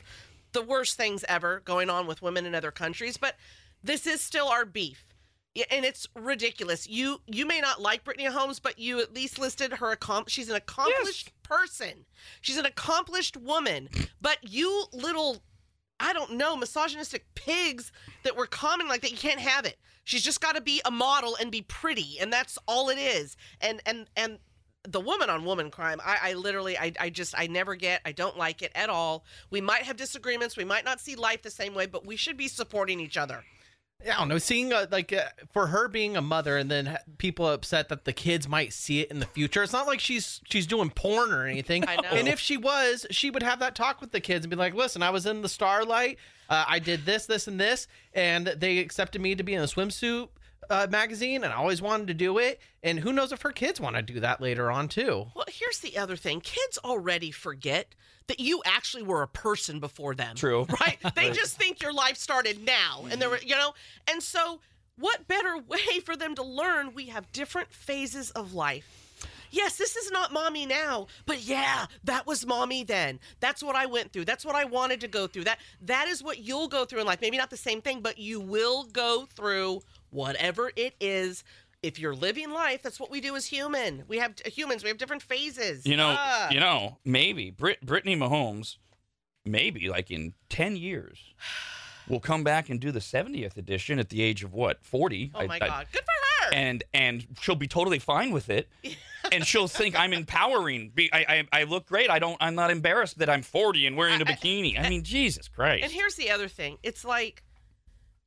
the 0.52 0.62
worst 0.62 0.96
things 0.96 1.24
ever 1.26 1.60
going 1.64 1.88
on 1.88 2.06
with 2.06 2.20
women 2.20 2.44
in 2.44 2.54
other 2.54 2.70
countries. 2.70 3.16
But 3.16 3.36
this 3.82 4.06
is 4.06 4.20
still 4.20 4.48
our 4.48 4.66
beef. 4.66 5.06
And 5.70 5.84
it's 5.84 6.06
ridiculous. 6.14 6.88
You 6.88 7.22
you 7.26 7.44
may 7.44 7.60
not 7.60 7.80
like 7.80 8.04
Brittany 8.04 8.28
Mahomes, 8.28 8.62
but 8.62 8.78
you 8.78 9.00
at 9.00 9.12
least 9.12 9.36
listed 9.36 9.72
her 9.72 9.96
accom- 9.96 10.28
she's 10.28 10.48
an 10.48 10.54
accomplished 10.54 11.32
person. 11.42 12.04
She's 12.40 12.56
an 12.56 12.66
accomplished 12.66 13.36
woman. 13.36 13.88
But 14.20 14.38
you 14.42 14.84
little 14.92 15.42
I 16.00 16.12
don't 16.12 16.32
know, 16.32 16.56
misogynistic 16.56 17.26
pigs 17.34 17.92
that 18.24 18.36
were 18.36 18.46
common 18.46 18.88
like 18.88 19.02
that, 19.02 19.10
you 19.10 19.18
can't 19.18 19.40
have 19.40 19.66
it. 19.66 19.78
She's 20.04 20.22
just 20.22 20.40
got 20.40 20.56
to 20.56 20.60
be 20.60 20.80
a 20.84 20.90
model 20.90 21.36
and 21.40 21.52
be 21.52 21.62
pretty, 21.62 22.18
and 22.20 22.32
that's 22.32 22.58
all 22.66 22.88
it 22.88 22.98
is. 22.98 23.36
And 23.60 23.80
and 23.86 24.08
and 24.16 24.38
the 24.84 25.00
woman 25.00 25.28
on 25.28 25.44
woman 25.44 25.70
crime, 25.70 26.00
I, 26.04 26.30
I 26.30 26.32
literally, 26.34 26.78
I, 26.78 26.92
I 26.98 27.10
just, 27.10 27.34
I 27.38 27.46
never 27.46 27.74
get. 27.74 28.00
I 28.04 28.12
don't 28.12 28.38
like 28.38 28.62
it 28.62 28.72
at 28.74 28.88
all. 28.88 29.24
We 29.50 29.60
might 29.60 29.82
have 29.82 29.96
disagreements. 29.96 30.56
We 30.56 30.64
might 30.64 30.86
not 30.86 31.00
see 31.00 31.16
life 31.16 31.42
the 31.42 31.50
same 31.50 31.74
way, 31.74 31.86
but 31.86 32.06
we 32.06 32.16
should 32.16 32.38
be 32.38 32.48
supporting 32.48 32.98
each 32.98 33.18
other. 33.18 33.44
I 34.04 34.18
don't 34.18 34.28
know. 34.28 34.38
Seeing 34.38 34.72
uh, 34.72 34.86
like 34.90 35.12
uh, 35.12 35.24
for 35.52 35.68
her 35.68 35.88
being 35.88 36.16
a 36.16 36.22
mother, 36.22 36.56
and 36.56 36.70
then 36.70 36.86
ha- 36.86 36.98
people 37.18 37.48
upset 37.48 37.88
that 37.90 38.04
the 38.04 38.12
kids 38.12 38.48
might 38.48 38.72
see 38.72 39.00
it 39.00 39.10
in 39.10 39.20
the 39.20 39.26
future. 39.26 39.62
It's 39.62 39.72
not 39.72 39.86
like 39.86 40.00
she's 40.00 40.40
she's 40.48 40.66
doing 40.66 40.90
porn 40.90 41.32
or 41.32 41.46
anything. 41.46 41.84
I 41.88 41.96
know. 41.96 42.08
And 42.10 42.28
if 42.28 42.40
she 42.40 42.56
was, 42.56 43.06
she 43.10 43.30
would 43.30 43.42
have 43.42 43.58
that 43.60 43.74
talk 43.74 44.00
with 44.00 44.12
the 44.12 44.20
kids 44.20 44.44
and 44.44 44.50
be 44.50 44.56
like, 44.56 44.74
"Listen, 44.74 45.02
I 45.02 45.10
was 45.10 45.26
in 45.26 45.42
the 45.42 45.48
Starlight. 45.48 46.18
Uh, 46.48 46.64
I 46.66 46.78
did 46.78 47.04
this, 47.04 47.26
this, 47.26 47.46
and 47.46 47.60
this, 47.60 47.86
and 48.12 48.46
they 48.46 48.78
accepted 48.78 49.20
me 49.20 49.34
to 49.34 49.42
be 49.42 49.54
in 49.54 49.60
a 49.62 49.66
swimsuit." 49.66 50.28
Uh, 50.68 50.86
magazine 50.90 51.42
and 51.42 51.52
I 51.52 51.56
always 51.56 51.82
wanted 51.82 52.06
to 52.08 52.14
do 52.14 52.38
it 52.38 52.60
and 52.82 53.00
who 53.00 53.12
knows 53.12 53.32
if 53.32 53.42
her 53.42 53.50
kids 53.50 53.80
want 53.80 53.96
to 53.96 54.02
do 54.02 54.20
that 54.20 54.40
later 54.40 54.70
on 54.70 54.88
too 54.88 55.26
Well, 55.34 55.46
here's 55.48 55.78
the 55.80 55.96
other 55.96 56.16
thing 56.16 56.40
kids 56.40 56.78
already 56.84 57.30
forget 57.30 57.94
that 58.30 58.38
you 58.38 58.62
actually 58.64 59.02
were 59.02 59.22
a 59.22 59.28
person 59.28 59.80
before 59.80 60.14
them. 60.14 60.36
True. 60.36 60.64
Right? 60.80 60.98
They 61.16 61.32
just 61.32 61.56
think 61.56 61.82
your 61.82 61.92
life 61.92 62.16
started 62.16 62.64
now. 62.64 63.04
And 63.10 63.20
there 63.20 63.28
were, 63.28 63.40
you 63.44 63.56
know, 63.56 63.74
and 64.08 64.22
so 64.22 64.60
what 64.96 65.26
better 65.26 65.58
way 65.58 65.98
for 66.04 66.14
them 66.14 66.36
to 66.36 66.42
learn 66.44 66.94
we 66.94 67.06
have 67.06 67.30
different 67.32 67.72
phases 67.72 68.30
of 68.30 68.54
life? 68.54 68.86
Yes, 69.50 69.76
this 69.76 69.96
is 69.96 70.12
not 70.12 70.32
mommy 70.32 70.64
now, 70.64 71.08
but 71.26 71.42
yeah, 71.42 71.86
that 72.04 72.24
was 72.24 72.46
mommy 72.46 72.84
then. 72.84 73.18
That's 73.40 73.64
what 73.64 73.74
I 73.74 73.86
went 73.86 74.12
through. 74.12 74.26
That's 74.26 74.44
what 74.44 74.54
I 74.54 74.64
wanted 74.64 75.00
to 75.00 75.08
go 75.08 75.26
through. 75.26 75.44
That 75.44 75.58
that 75.82 76.06
is 76.06 76.22
what 76.22 76.38
you'll 76.38 76.68
go 76.68 76.84
through 76.84 77.00
in 77.00 77.06
life. 77.06 77.20
Maybe 77.20 77.36
not 77.36 77.50
the 77.50 77.56
same 77.56 77.80
thing, 77.80 78.00
but 78.00 78.16
you 78.16 78.38
will 78.38 78.84
go 78.84 79.26
through 79.34 79.82
whatever 80.10 80.70
it 80.76 80.94
is. 81.00 81.44
If 81.82 81.98
you're 81.98 82.14
living 82.14 82.50
life, 82.50 82.82
that's 82.82 83.00
what 83.00 83.10
we 83.10 83.22
do 83.22 83.36
as 83.36 83.46
human. 83.46 84.04
We 84.06 84.18
have 84.18 84.34
humans. 84.44 84.82
We 84.82 84.90
have 84.90 84.98
different 84.98 85.22
phases. 85.22 85.86
You 85.86 85.96
know, 85.96 86.14
Ah. 86.18 86.50
you 86.50 86.60
know, 86.60 86.98
maybe 87.06 87.50
Brit- 87.50 87.80
Brittany 87.80 88.14
Mahomes, 88.16 88.76
maybe 89.46 89.88
like 89.88 90.10
in 90.10 90.34
ten 90.50 90.76
years, 90.76 91.18
will 92.08 92.20
come 92.20 92.44
back 92.44 92.68
and 92.68 92.80
do 92.80 92.90
the 92.92 92.98
70th 93.00 93.56
edition 93.56 93.98
at 93.98 94.08
the 94.10 94.20
age 94.20 94.44
of 94.44 94.52
what, 94.52 94.84
40? 94.84 95.30
oh 95.34 95.46
my 95.46 95.54
I- 95.54 95.58
God, 95.58 95.86
good 95.92 96.02
for 96.02 96.46
her. 96.48 96.54
and 96.54 96.84
and 96.92 97.26
she'll 97.40 97.54
be 97.54 97.68
totally 97.68 97.98
fine 97.98 98.30
with 98.30 98.50
it, 98.50 98.68
and 99.32 99.46
she'll 99.46 99.68
think 99.68 99.98
I'm 99.98 100.12
empowering. 100.12 100.90
Be, 100.94 101.10
I, 101.12 101.46
I 101.52 101.60
I 101.60 101.62
look 101.64 101.86
great. 101.86 102.10
I 102.10 102.18
don't. 102.18 102.36
I'm 102.40 102.54
not 102.54 102.70
embarrassed 102.70 103.18
that 103.20 103.30
I'm 103.30 103.42
40 103.42 103.86
and 103.86 103.96
wearing 103.96 104.20
a 104.20 104.24
bikini. 104.26 104.78
I 104.78 104.86
mean, 104.90 105.02
Jesus 105.02 105.48
Christ. 105.48 105.84
And 105.84 105.92
here's 105.92 106.16
the 106.16 106.30
other 106.30 106.48
thing. 106.48 106.76
It's 106.82 107.04
like 107.06 107.42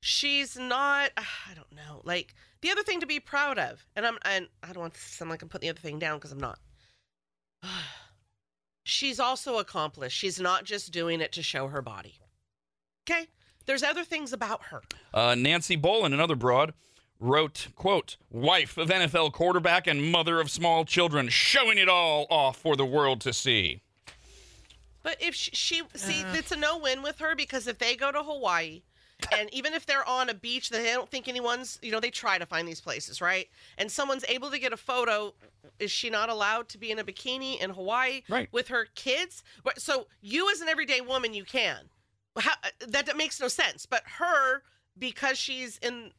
she's 0.03 0.57
not 0.57 1.11
I 1.17 1.53
don't 1.55 1.71
know. 1.71 2.01
Like 2.03 2.35
the 2.61 2.69
other 2.69 2.83
thing 2.83 2.99
to 2.99 3.05
be 3.05 3.19
proud 3.19 3.57
of. 3.57 3.85
And 3.95 4.05
I'm 4.05 4.17
and 4.23 4.47
I 4.61 4.67
don't 4.67 4.81
want 4.81 4.93
to 4.93 4.99
sound 4.99 5.31
like 5.31 5.41
I'm 5.41 5.49
putting 5.49 5.67
the 5.67 5.71
other 5.71 5.79
thing 5.79 5.99
down 5.99 6.17
because 6.17 6.31
I'm 6.31 6.39
not. 6.39 6.59
she's 8.83 9.19
also 9.19 9.57
accomplished. 9.57 10.17
She's 10.17 10.39
not 10.39 10.65
just 10.65 10.91
doing 10.91 11.21
it 11.21 11.31
to 11.33 11.41
show 11.41 11.67
her 11.69 11.81
body. 11.81 12.19
Okay? 13.09 13.27
There's 13.65 13.83
other 13.83 14.03
things 14.03 14.33
about 14.33 14.63
her. 14.65 14.81
Uh, 15.13 15.35
Nancy 15.35 15.77
Bolin, 15.77 16.13
another 16.13 16.35
broad, 16.35 16.73
wrote, 17.17 17.67
quote, 17.75 18.17
wife 18.29 18.77
of 18.77 18.89
NFL 18.89 19.31
quarterback 19.31 19.87
and 19.87 20.11
mother 20.11 20.41
of 20.41 20.51
small 20.51 20.83
children, 20.83 21.29
showing 21.29 21.77
it 21.77 21.87
all 21.87 22.27
off 22.29 22.57
for 22.57 22.75
the 22.75 22.85
world 22.85 23.21
to 23.21 23.31
see. 23.31 23.81
But 25.01 25.15
if 25.21 25.33
she, 25.33 25.51
she 25.53 25.81
see, 25.95 26.23
it's 26.33 26.51
a 26.51 26.57
no-win 26.57 27.01
with 27.03 27.19
her 27.19 27.35
because 27.35 27.67
if 27.67 27.77
they 27.77 27.95
go 27.95 28.11
to 28.11 28.21
Hawaii, 28.23 28.81
and 29.37 29.53
even 29.53 29.73
if 29.73 29.85
they're 29.85 30.07
on 30.07 30.29
a 30.29 30.33
beach 30.33 30.69
that 30.69 30.81
they 30.83 30.91
don't 30.91 31.09
think 31.09 31.27
anyone's, 31.27 31.79
you 31.81 31.91
know, 31.91 31.99
they 31.99 32.09
try 32.09 32.37
to 32.37 32.45
find 32.45 32.67
these 32.67 32.81
places, 32.81 33.21
right? 33.21 33.47
And 33.77 33.91
someone's 33.91 34.25
able 34.27 34.49
to 34.51 34.59
get 34.59 34.73
a 34.73 34.77
photo, 34.77 35.33
is 35.79 35.91
she 35.91 36.09
not 36.09 36.29
allowed 36.29 36.69
to 36.69 36.77
be 36.77 36.91
in 36.91 36.99
a 36.99 37.03
bikini 37.03 37.59
in 37.61 37.69
Hawaii 37.71 38.21
Right. 38.29 38.49
with 38.51 38.67
her 38.69 38.87
kids? 38.95 39.43
So 39.77 40.07
you, 40.21 40.51
as 40.51 40.61
an 40.61 40.67
everyday 40.69 41.01
woman, 41.01 41.33
you 41.33 41.43
can. 41.45 41.89
How, 42.37 42.53
that, 42.87 43.05
that 43.05 43.17
makes 43.17 43.39
no 43.39 43.47
sense. 43.47 43.85
But 43.85 44.03
her, 44.17 44.63
because 44.97 45.37
she's 45.37 45.77
in 45.79 46.11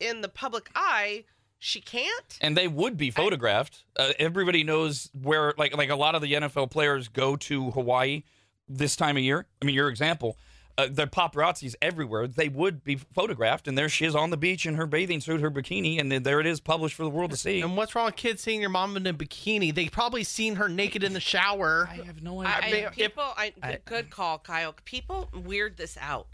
in 0.00 0.20
the 0.20 0.28
public 0.28 0.68
eye, 0.74 1.24
she 1.58 1.80
can't. 1.80 2.38
And 2.40 2.56
they 2.56 2.68
would 2.68 2.96
be 2.98 3.10
photographed. 3.10 3.84
Uh, 3.98 4.10
everybody 4.18 4.64
knows 4.64 5.08
where, 5.22 5.54
like, 5.56 5.74
like 5.74 5.88
a 5.88 5.94
lot 5.96 6.14
of 6.14 6.20
the 6.20 6.34
NFL 6.34 6.70
players 6.70 7.08
go 7.08 7.36
to 7.36 7.70
Hawaii 7.70 8.24
this 8.68 8.96
time 8.96 9.16
of 9.16 9.22
year. 9.22 9.46
I 9.62 9.64
mean, 9.64 9.74
your 9.74 9.88
example, 9.88 10.36
uh, 10.76 10.88
the 10.90 11.06
paparazzis 11.06 11.74
everywhere. 11.80 12.26
They 12.26 12.48
would 12.48 12.84
be 12.84 12.96
photographed, 12.96 13.68
and 13.68 13.76
there 13.78 13.88
she 13.88 14.04
is 14.04 14.14
on 14.14 14.30
the 14.30 14.36
beach 14.36 14.66
in 14.66 14.74
her 14.74 14.86
bathing 14.86 15.20
suit, 15.20 15.40
her 15.40 15.50
bikini, 15.50 16.00
and 16.00 16.10
then 16.10 16.22
there 16.22 16.40
it 16.40 16.46
is 16.46 16.60
published 16.60 16.94
for 16.94 17.04
the 17.04 17.10
world 17.10 17.30
to 17.30 17.36
see. 17.36 17.60
And 17.60 17.76
what's 17.76 17.94
wrong 17.94 18.06
with 18.06 18.16
kids 18.16 18.42
seeing 18.42 18.60
your 18.60 18.70
mom 18.70 18.96
in 18.96 19.06
a 19.06 19.14
bikini? 19.14 19.74
They 19.74 19.88
probably 19.88 20.24
seen 20.24 20.56
her 20.56 20.68
naked 20.68 21.02
in 21.02 21.12
the 21.12 21.20
shower. 21.20 21.88
I 21.90 21.96
have 21.96 22.22
no 22.22 22.42
idea. 22.42 22.88
I, 22.88 22.90
people, 22.90 23.24
I, 23.24 23.52
good 23.84 24.10
call, 24.10 24.38
Kyle. 24.38 24.74
People 24.84 25.30
weird 25.32 25.76
this 25.76 25.96
out. 26.00 26.26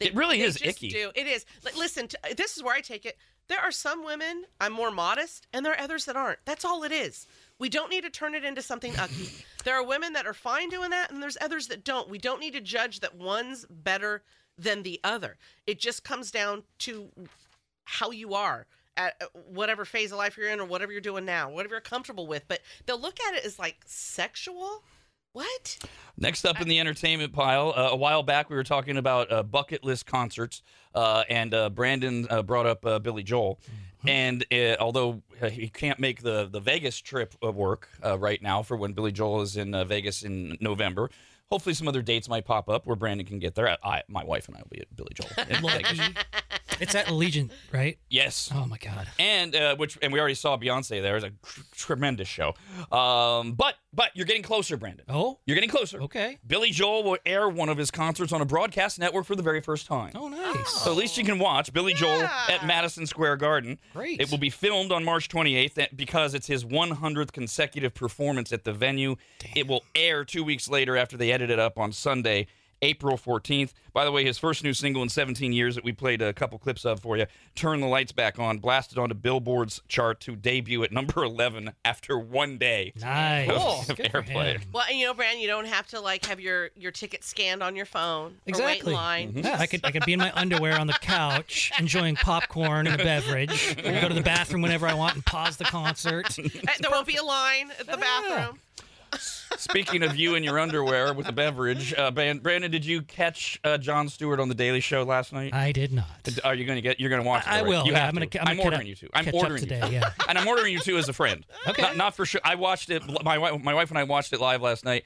It 0.00 0.14
really 0.14 0.38
they 0.38 0.44
is 0.44 0.54
just 0.56 0.82
icky. 0.82 0.88
Do. 0.88 1.10
It 1.14 1.26
is. 1.26 1.44
Li- 1.64 1.72
Listen, 1.76 2.08
to, 2.08 2.18
this 2.36 2.56
is 2.56 2.62
where 2.62 2.74
I 2.74 2.80
take 2.80 3.04
it. 3.04 3.16
There 3.48 3.58
are 3.58 3.72
some 3.72 4.04
women 4.04 4.44
I'm 4.60 4.72
more 4.72 4.90
modest, 4.90 5.46
and 5.52 5.64
there 5.64 5.72
are 5.72 5.80
others 5.80 6.04
that 6.04 6.16
aren't. 6.16 6.38
That's 6.44 6.64
all 6.64 6.84
it 6.84 6.92
is. 6.92 7.26
We 7.58 7.68
don't 7.68 7.90
need 7.90 8.04
to 8.04 8.10
turn 8.10 8.34
it 8.34 8.44
into 8.44 8.62
something 8.62 8.94
ugly. 8.98 9.28
there 9.64 9.74
are 9.74 9.84
women 9.84 10.12
that 10.12 10.26
are 10.26 10.34
fine 10.34 10.68
doing 10.68 10.90
that, 10.90 11.10
and 11.10 11.22
there's 11.22 11.38
others 11.40 11.66
that 11.68 11.84
don't. 11.84 12.08
We 12.08 12.18
don't 12.18 12.40
need 12.40 12.52
to 12.52 12.60
judge 12.60 13.00
that 13.00 13.16
one's 13.16 13.66
better 13.68 14.22
than 14.56 14.82
the 14.82 15.00
other. 15.04 15.36
It 15.66 15.78
just 15.78 16.04
comes 16.04 16.30
down 16.30 16.62
to 16.80 17.08
how 17.84 18.10
you 18.10 18.34
are 18.34 18.66
at 18.96 19.14
uh, 19.20 19.26
whatever 19.48 19.84
phase 19.84 20.12
of 20.12 20.18
life 20.18 20.36
you're 20.36 20.48
in, 20.50 20.60
or 20.60 20.64
whatever 20.64 20.92
you're 20.92 21.00
doing 21.00 21.24
now, 21.24 21.50
whatever 21.50 21.74
you're 21.74 21.80
comfortable 21.80 22.26
with. 22.26 22.44
But 22.48 22.60
they'll 22.86 23.00
look 23.00 23.18
at 23.20 23.34
it 23.34 23.44
as 23.44 23.58
like 23.58 23.78
sexual. 23.86 24.82
What? 25.32 25.78
Next 26.16 26.44
up 26.44 26.60
in 26.60 26.68
the 26.68 26.80
entertainment 26.80 27.32
pile, 27.32 27.72
uh, 27.76 27.90
a 27.92 27.96
while 27.96 28.22
back 28.22 28.50
we 28.50 28.56
were 28.56 28.64
talking 28.64 28.96
about 28.96 29.30
uh, 29.30 29.42
bucket 29.42 29.84
list 29.84 30.06
concerts, 30.06 30.62
uh, 30.94 31.22
and 31.28 31.54
uh, 31.54 31.70
Brandon 31.70 32.26
uh, 32.28 32.42
brought 32.42 32.66
up 32.66 32.84
uh, 32.84 32.98
Billy 32.98 33.22
Joel. 33.22 33.60
And 34.06 34.44
uh, 34.52 34.76
although 34.78 35.22
uh, 35.42 35.50
he 35.50 35.68
can't 35.68 35.98
make 35.98 36.22
the, 36.22 36.48
the 36.50 36.60
Vegas 36.60 36.98
trip 36.98 37.34
work 37.42 37.88
uh, 38.04 38.18
right 38.18 38.40
now 38.40 38.62
for 38.62 38.76
when 38.76 38.92
Billy 38.92 39.12
Joel 39.12 39.42
is 39.42 39.56
in 39.56 39.74
uh, 39.74 39.84
Vegas 39.84 40.22
in 40.22 40.56
November, 40.60 41.10
hopefully 41.50 41.74
some 41.74 41.88
other 41.88 42.02
dates 42.02 42.28
might 42.28 42.44
pop 42.44 42.68
up 42.68 42.86
where 42.86 42.96
Brandon 42.96 43.26
can 43.26 43.38
get 43.38 43.54
there. 43.54 43.76
I, 43.82 44.02
my 44.08 44.24
wife 44.24 44.48
and 44.48 44.56
I 44.56 44.60
will 44.60 44.68
be 44.70 44.80
at 44.80 44.94
Billy 44.94 45.10
Joel. 45.14 45.30
in 45.48 45.62
Vegas. 45.66 46.00
It's 46.80 46.94
at 46.94 47.06
Allegiant, 47.06 47.50
right? 47.72 47.98
yes. 48.08 48.52
Oh 48.54 48.64
my 48.64 48.76
God. 48.78 49.08
and 49.18 49.52
uh, 49.56 49.74
which 49.74 49.98
and 50.00 50.12
we 50.12 50.20
already 50.20 50.36
saw 50.36 50.56
Beyonce 50.56 51.02
there. 51.02 51.16
It 51.16 51.22
was 51.22 51.24
a 51.24 51.30
tr- 51.44 51.60
tremendous 51.74 52.28
show. 52.28 52.54
Um, 52.96 53.54
but 53.54 53.74
but 53.92 54.10
you're 54.14 54.26
getting 54.26 54.44
closer, 54.44 54.76
Brandon. 54.76 55.04
Oh, 55.08 55.40
You're 55.44 55.56
getting 55.56 55.70
closer. 55.70 56.00
okay. 56.02 56.38
Billy 56.46 56.70
Joel 56.70 57.02
will 57.02 57.16
air 57.26 57.48
one 57.48 57.68
of 57.68 57.78
his 57.78 57.90
concerts 57.90 58.32
on 58.32 58.42
a 58.42 58.44
broadcast 58.44 59.00
network 59.00 59.24
for 59.24 59.34
the 59.34 59.42
very 59.42 59.60
first 59.60 59.86
time. 59.88 60.12
Oh, 60.14 60.28
nice. 60.28 60.68
So 60.68 60.92
at 60.92 60.96
least 60.96 61.18
you 61.18 61.24
can 61.24 61.40
watch 61.40 61.72
Billy 61.72 61.94
Joel 61.94 62.22
at 62.48 62.64
Madison 62.64 63.06
Square 63.06 63.38
Garden. 63.38 63.80
Great. 63.94 64.20
It 64.20 64.30
will 64.30 64.38
be 64.38 64.50
filmed 64.50 64.92
on 64.92 65.02
March 65.04 65.28
28th 65.28 65.96
because 65.96 66.32
it's 66.34 66.46
his 66.46 66.64
100th 66.64 67.32
consecutive 67.32 67.92
performance 67.94 68.52
at 68.52 68.62
the 68.62 68.72
venue. 68.72 69.16
It 69.56 69.66
will 69.66 69.82
air 69.96 70.24
two 70.24 70.44
weeks 70.44 70.68
later 70.68 70.96
after 70.96 71.16
they 71.16 71.32
edit 71.32 71.37
it 71.42 71.58
up 71.58 71.78
on 71.78 71.92
Sunday, 71.92 72.46
April 72.80 73.16
14th. 73.18 73.72
By 73.92 74.04
the 74.04 74.12
way, 74.12 74.24
his 74.24 74.38
first 74.38 74.62
new 74.62 74.72
single 74.72 75.02
in 75.02 75.08
17 75.08 75.52
years 75.52 75.74
that 75.74 75.82
we 75.82 75.90
played 75.92 76.22
a 76.22 76.32
couple 76.32 76.56
clips 76.60 76.84
of 76.84 77.00
for 77.00 77.16
you, 77.16 77.26
Turn 77.56 77.80
the 77.80 77.88
Lights 77.88 78.12
Back 78.12 78.38
On, 78.38 78.58
blasted 78.58 78.98
onto 78.98 79.16
Billboard's 79.16 79.82
chart 79.88 80.20
to 80.20 80.36
debut 80.36 80.84
at 80.84 80.92
number 80.92 81.24
11 81.24 81.72
after 81.84 82.16
one 82.16 82.56
day 82.56 82.92
Nice. 83.00 83.50
of 83.88 83.96
Good 83.96 84.12
for 84.12 84.22
airplay. 84.22 84.62
Well, 84.72 84.84
and 84.88 84.96
you 84.96 85.06
know, 85.06 85.14
Brand, 85.14 85.40
you 85.40 85.48
don't 85.48 85.66
have 85.66 85.88
to 85.88 86.00
like 86.00 86.26
have 86.26 86.38
your 86.38 86.70
your 86.76 86.92
ticket 86.92 87.24
scanned 87.24 87.64
on 87.64 87.74
your 87.74 87.86
phone 87.86 88.36
Exactly. 88.46 88.64
or 88.64 88.68
wait 88.68 88.84
in 88.86 88.92
line. 88.92 89.32
Yeah, 89.44 89.56
I 89.58 89.66
could 89.66 89.84
I 89.84 89.90
could 89.90 90.04
be 90.04 90.12
in 90.12 90.20
my 90.20 90.30
underwear 90.36 90.78
on 90.78 90.86
the 90.86 90.92
couch 90.92 91.72
enjoying 91.80 92.14
popcorn 92.14 92.86
and 92.86 93.00
a 93.00 93.02
beverage. 93.04 93.76
Go 93.82 94.06
to 94.06 94.14
the 94.14 94.22
bathroom 94.22 94.62
whenever 94.62 94.86
I 94.86 94.94
want 94.94 95.16
and 95.16 95.26
pause 95.26 95.56
the 95.56 95.64
concert. 95.64 96.38
Uh, 96.38 96.42
There 96.78 96.92
won't 96.92 97.08
be 97.08 97.16
a 97.16 97.24
line 97.24 97.72
at 97.80 97.86
the 97.88 97.96
bathroom. 97.96 98.60
Speaking 99.56 100.02
of 100.02 100.16
you 100.16 100.34
in 100.34 100.44
your 100.44 100.58
underwear 100.58 101.12
with 101.12 101.28
a 101.28 101.32
beverage, 101.32 101.94
uh, 101.94 102.10
Brandon, 102.10 102.70
did 102.70 102.84
you 102.84 103.02
catch 103.02 103.58
uh, 103.64 103.78
John 103.78 104.08
Stewart 104.08 104.40
on 104.40 104.48
the 104.48 104.54
Daily 104.54 104.80
Show 104.80 105.02
last 105.02 105.32
night? 105.32 105.54
I 105.54 105.72
did 105.72 105.92
not. 105.92 106.06
Are 106.44 106.54
you 106.54 106.64
going 106.64 106.76
to 106.76 106.82
get? 106.82 107.00
You're 107.00 107.10
going 107.10 107.22
to 107.22 107.26
watch 107.28 107.44
it? 107.44 107.48
I 107.50 107.60
right? 107.60 107.68
will. 107.68 107.84
You 107.86 107.92
yeah, 107.92 107.98
have 108.00 108.08
I'm 108.10 108.14
gonna. 108.14 108.26
to. 108.26 108.40
I'm, 108.40 108.56
gonna 108.56 108.62
ordering 108.62 108.80
catch- 108.86 109.02
you 109.02 109.08
to. 109.08 109.16
I'm 109.16 109.24
catch 109.24 109.34
ordering 109.34 109.52
up 109.54 109.60
you 109.60 109.76
today. 109.76 109.86
to. 109.88 109.92
Yeah. 109.92 110.12
and 110.28 110.38
I'm 110.38 110.46
ordering 110.46 110.72
you 110.72 110.80
to 110.80 110.96
as 110.98 111.08
a 111.08 111.12
friend. 111.12 111.44
Okay. 111.66 111.82
Not, 111.82 111.96
not 111.96 112.14
for 112.16 112.26
sure. 112.26 112.40
I 112.44 112.54
watched 112.54 112.90
it. 112.90 113.02
My 113.24 113.38
wife, 113.38 113.62
my 113.62 113.74
wife 113.74 113.90
and 113.90 113.98
I 113.98 114.04
watched 114.04 114.32
it 114.32 114.40
live 114.40 114.62
last 114.62 114.84
night. 114.84 115.04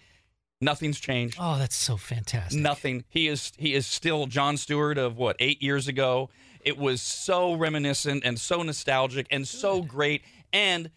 Nothing's 0.61 1.01
changed. 1.01 1.39
Oh, 1.41 1.59
that's 1.59 1.75
so 1.75 1.97
fantastic. 1.97 2.61
Nothing. 2.61 3.05
He 3.09 3.29
is 3.29 3.53
he 3.57 3.75
is 3.75 3.87
still 3.87 4.27
John 4.27 4.57
Stewart 4.57 4.99
of 4.99 5.17
what 5.17 5.37
eight 5.41 5.63
years 5.63 5.89
ago. 5.89 6.31
It 6.61 6.79
was 6.79 7.03
so 7.03 7.55
reminiscent 7.55 8.23
and 8.25 8.39
so 8.39 8.63
nostalgic 8.63 9.27
and 9.31 9.47
so 9.49 9.83
great. 9.83 10.23
And 10.53 10.91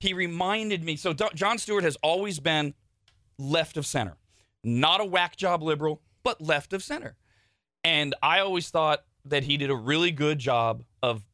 he 0.00 0.12
reminded 0.12 0.84
me. 0.84 0.96
So 0.96 1.12
John 1.12 1.58
Stewart 1.58 1.84
has 1.84 1.96
always 2.02 2.40
been 2.40 2.74
left 3.38 3.76
of 3.76 3.86
center, 3.86 4.16
not 4.64 5.00
a 5.00 5.04
whack 5.04 5.36
job 5.36 5.62
liberal, 5.62 6.02
but 6.22 6.40
left 6.40 6.72
of 6.72 6.82
center. 6.82 7.16
And 7.84 8.14
I 8.22 8.40
always 8.40 8.68
thought 8.70 9.04
that 9.24 9.44
he 9.44 9.56
did 9.56 9.70
a 9.70 9.76
really 9.76 10.10
good 10.10 10.38
job 10.38 10.82
of 11.02 11.24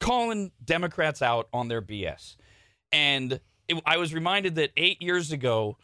calling 0.00 0.50
Democrats 0.64 1.22
out 1.22 1.48
on 1.52 1.68
their 1.68 1.82
BS. 1.82 2.36
And 2.90 3.40
it, 3.68 3.80
I 3.86 3.96
was 3.96 4.12
reminded 4.12 4.56
that 4.56 4.70
eight 4.76 5.00
years 5.00 5.30
ago, 5.30 5.76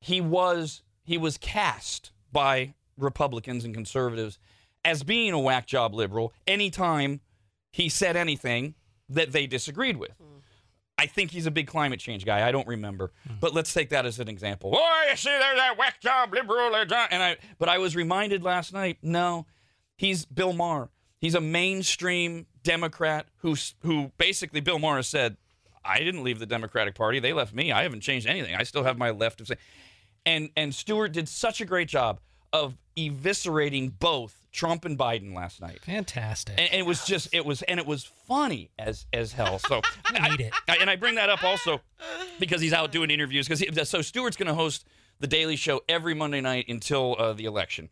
he 0.00 0.20
was 0.20 0.82
he 1.04 1.16
was 1.16 1.38
cast 1.38 2.12
by 2.32 2.74
Republicans 2.98 3.64
and 3.64 3.74
conservatives 3.74 4.38
as 4.84 5.02
being 5.02 5.32
a 5.32 5.38
whack 5.38 5.66
job 5.66 5.94
liberal 5.94 6.32
anytime 6.46 7.20
he 7.72 7.88
said 7.88 8.16
anything 8.16 8.74
that 9.08 9.32
they 9.32 9.46
disagreed 9.46 9.96
with. 9.96 10.12
Hmm. 10.12 10.33
I 11.04 11.06
think 11.06 11.32
he's 11.32 11.44
a 11.44 11.50
big 11.50 11.66
climate 11.66 12.00
change 12.00 12.24
guy. 12.24 12.48
I 12.48 12.50
don't 12.50 12.66
remember, 12.66 13.12
but 13.38 13.52
let's 13.52 13.74
take 13.74 13.90
that 13.90 14.06
as 14.06 14.18
an 14.20 14.26
example. 14.26 14.72
Oh, 14.74 15.06
you 15.10 15.14
see, 15.16 15.28
there's 15.28 15.56
that 15.58 15.76
whack 15.76 16.00
job 16.00 16.32
liberal, 16.32 16.74
and 16.74 17.22
I. 17.22 17.36
But 17.58 17.68
I 17.68 17.76
was 17.76 17.94
reminded 17.94 18.42
last 18.42 18.72
night. 18.72 18.96
No, 19.02 19.44
he's 19.96 20.24
Bill 20.24 20.54
Maher. 20.54 20.88
He's 21.20 21.34
a 21.34 21.42
mainstream 21.42 22.46
Democrat 22.62 23.26
who's 23.38 23.74
who 23.80 24.12
basically 24.16 24.60
Bill 24.60 24.78
Maher 24.78 25.02
said, 25.02 25.36
"I 25.84 25.98
didn't 25.98 26.24
leave 26.24 26.38
the 26.38 26.46
Democratic 26.46 26.94
Party. 26.94 27.18
They 27.20 27.34
left 27.34 27.52
me. 27.52 27.70
I 27.70 27.82
haven't 27.82 28.00
changed 28.00 28.26
anything. 28.26 28.54
I 28.54 28.62
still 28.62 28.84
have 28.84 28.96
my 28.96 29.10
left 29.10 29.42
of." 29.42 29.52
And 30.24 30.48
and 30.56 30.74
Stewart 30.74 31.12
did 31.12 31.28
such 31.28 31.60
a 31.60 31.66
great 31.66 31.88
job 31.88 32.18
of 32.54 32.76
eviscerating 32.96 33.92
both 33.98 34.46
Trump 34.52 34.84
and 34.84 34.96
Biden 34.96 35.34
last 35.34 35.60
night. 35.60 35.80
Fantastic. 35.84 36.54
And, 36.58 36.70
and 36.70 36.80
it 36.80 36.86
was 36.86 37.04
just 37.04 37.34
it 37.34 37.44
was 37.44 37.62
and 37.62 37.80
it 37.80 37.86
was 37.86 38.04
funny 38.04 38.70
as 38.78 39.06
as 39.12 39.32
hell. 39.32 39.58
So 39.58 39.80
I 40.06 40.28
need 40.30 40.40
it. 40.40 40.52
I- 40.68 40.76
and 40.80 40.88
I 40.88 40.96
bring 40.96 41.16
that 41.16 41.28
up 41.28 41.42
also 41.42 41.80
because 42.38 42.60
he's 42.60 42.72
out 42.72 42.92
doing 42.92 43.10
interviews. 43.10 43.48
Because 43.48 43.88
so 43.88 44.00
Stewart's 44.00 44.36
going 44.36 44.46
to 44.48 44.54
host 44.54 44.86
the 45.20 45.26
Daily 45.26 45.56
Show 45.56 45.82
every 45.88 46.14
Monday 46.14 46.40
night 46.40 46.66
until 46.68 47.16
uh, 47.18 47.32
the 47.32 47.44
election, 47.46 47.88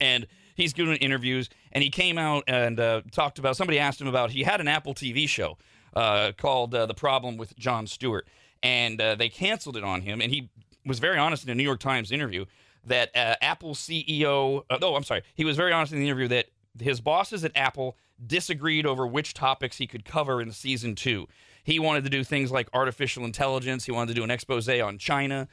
and 0.00 0.26
he's 0.54 0.72
doing 0.72 0.96
interviews. 0.98 1.48
And 1.72 1.82
he 1.84 1.90
came 1.90 2.16
out 2.18 2.44
and 2.46 2.78
uh, 2.78 3.02
talked 3.12 3.38
about. 3.38 3.56
Somebody 3.56 3.78
asked 3.80 4.00
him 4.00 4.06
about. 4.08 4.30
He 4.30 4.42
had 4.44 4.60
an 4.60 4.68
Apple 4.68 4.94
TV 4.94 5.28
show 5.28 5.58
uh, 5.94 6.32
called 6.36 6.74
uh, 6.74 6.86
"The 6.86 6.94
Problem 6.94 7.36
with 7.36 7.56
John 7.56 7.86
Stewart," 7.88 8.26
and 8.62 9.00
uh, 9.00 9.14
they 9.16 9.28
canceled 9.28 9.76
it 9.76 9.82
on 9.84 10.02
him. 10.02 10.20
And 10.20 10.30
he 10.32 10.48
was 10.86 11.00
very 11.00 11.18
honest 11.18 11.42
in 11.44 11.50
a 11.50 11.54
New 11.56 11.62
York 11.64 11.80
Times 11.80 12.12
interview 12.12 12.44
that 12.86 13.14
uh, 13.16 13.36
Apple 13.40 13.74
CEO. 13.74 14.62
Uh, 14.70 14.94
I'm 14.94 15.04
sorry. 15.04 15.22
He 15.34 15.44
was 15.44 15.56
very 15.56 15.72
honest 15.72 15.92
in 15.92 16.00
the 16.00 16.06
interview 16.06 16.28
that 16.28 16.46
his 16.80 17.00
bosses 17.00 17.44
at 17.44 17.52
Apple 17.56 17.96
disagreed 18.24 18.86
over 18.86 19.06
which 19.06 19.34
topics 19.34 19.78
he 19.78 19.86
could 19.86 20.04
cover 20.04 20.40
in 20.40 20.52
season 20.52 20.94
two. 20.94 21.26
He 21.62 21.78
wanted 21.78 22.04
to 22.04 22.10
do 22.10 22.24
things 22.24 22.50
like 22.50 22.68
artificial 22.72 23.24
intelligence. 23.24 23.84
He 23.84 23.92
wanted 23.92 24.08
to 24.08 24.14
do 24.14 24.24
an 24.24 24.30
expose 24.30 24.68
on 24.68 24.98
China. 24.98 25.48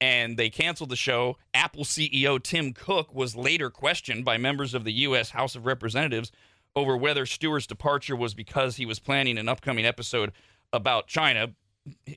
And 0.00 0.36
they 0.36 0.50
canceled 0.50 0.90
the 0.90 0.96
show. 0.96 1.38
Apple 1.54 1.84
CEO 1.84 2.42
Tim 2.42 2.72
Cook 2.72 3.14
was 3.14 3.34
later 3.34 3.70
questioned 3.70 4.24
by 4.24 4.36
members 4.36 4.74
of 4.74 4.84
the 4.84 4.92
U.S. 4.92 5.30
House 5.30 5.56
of 5.56 5.64
Representatives 5.66 6.30
over 6.74 6.96
whether 6.96 7.24
Stewart's 7.24 7.66
departure 7.66 8.14
was 8.14 8.34
because 8.34 8.76
he 8.76 8.84
was 8.84 8.98
planning 8.98 9.38
an 9.38 9.48
upcoming 9.48 9.86
episode 9.86 10.32
about 10.72 11.06
China. 11.08 11.54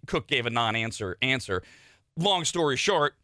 Cook 0.05 0.27
gave 0.27 0.45
a 0.45 0.49
non 0.49 0.75
answer 0.75 1.17
answer. 1.21 1.63
Long 2.17 2.43
story 2.43 2.75
short, 2.75 3.15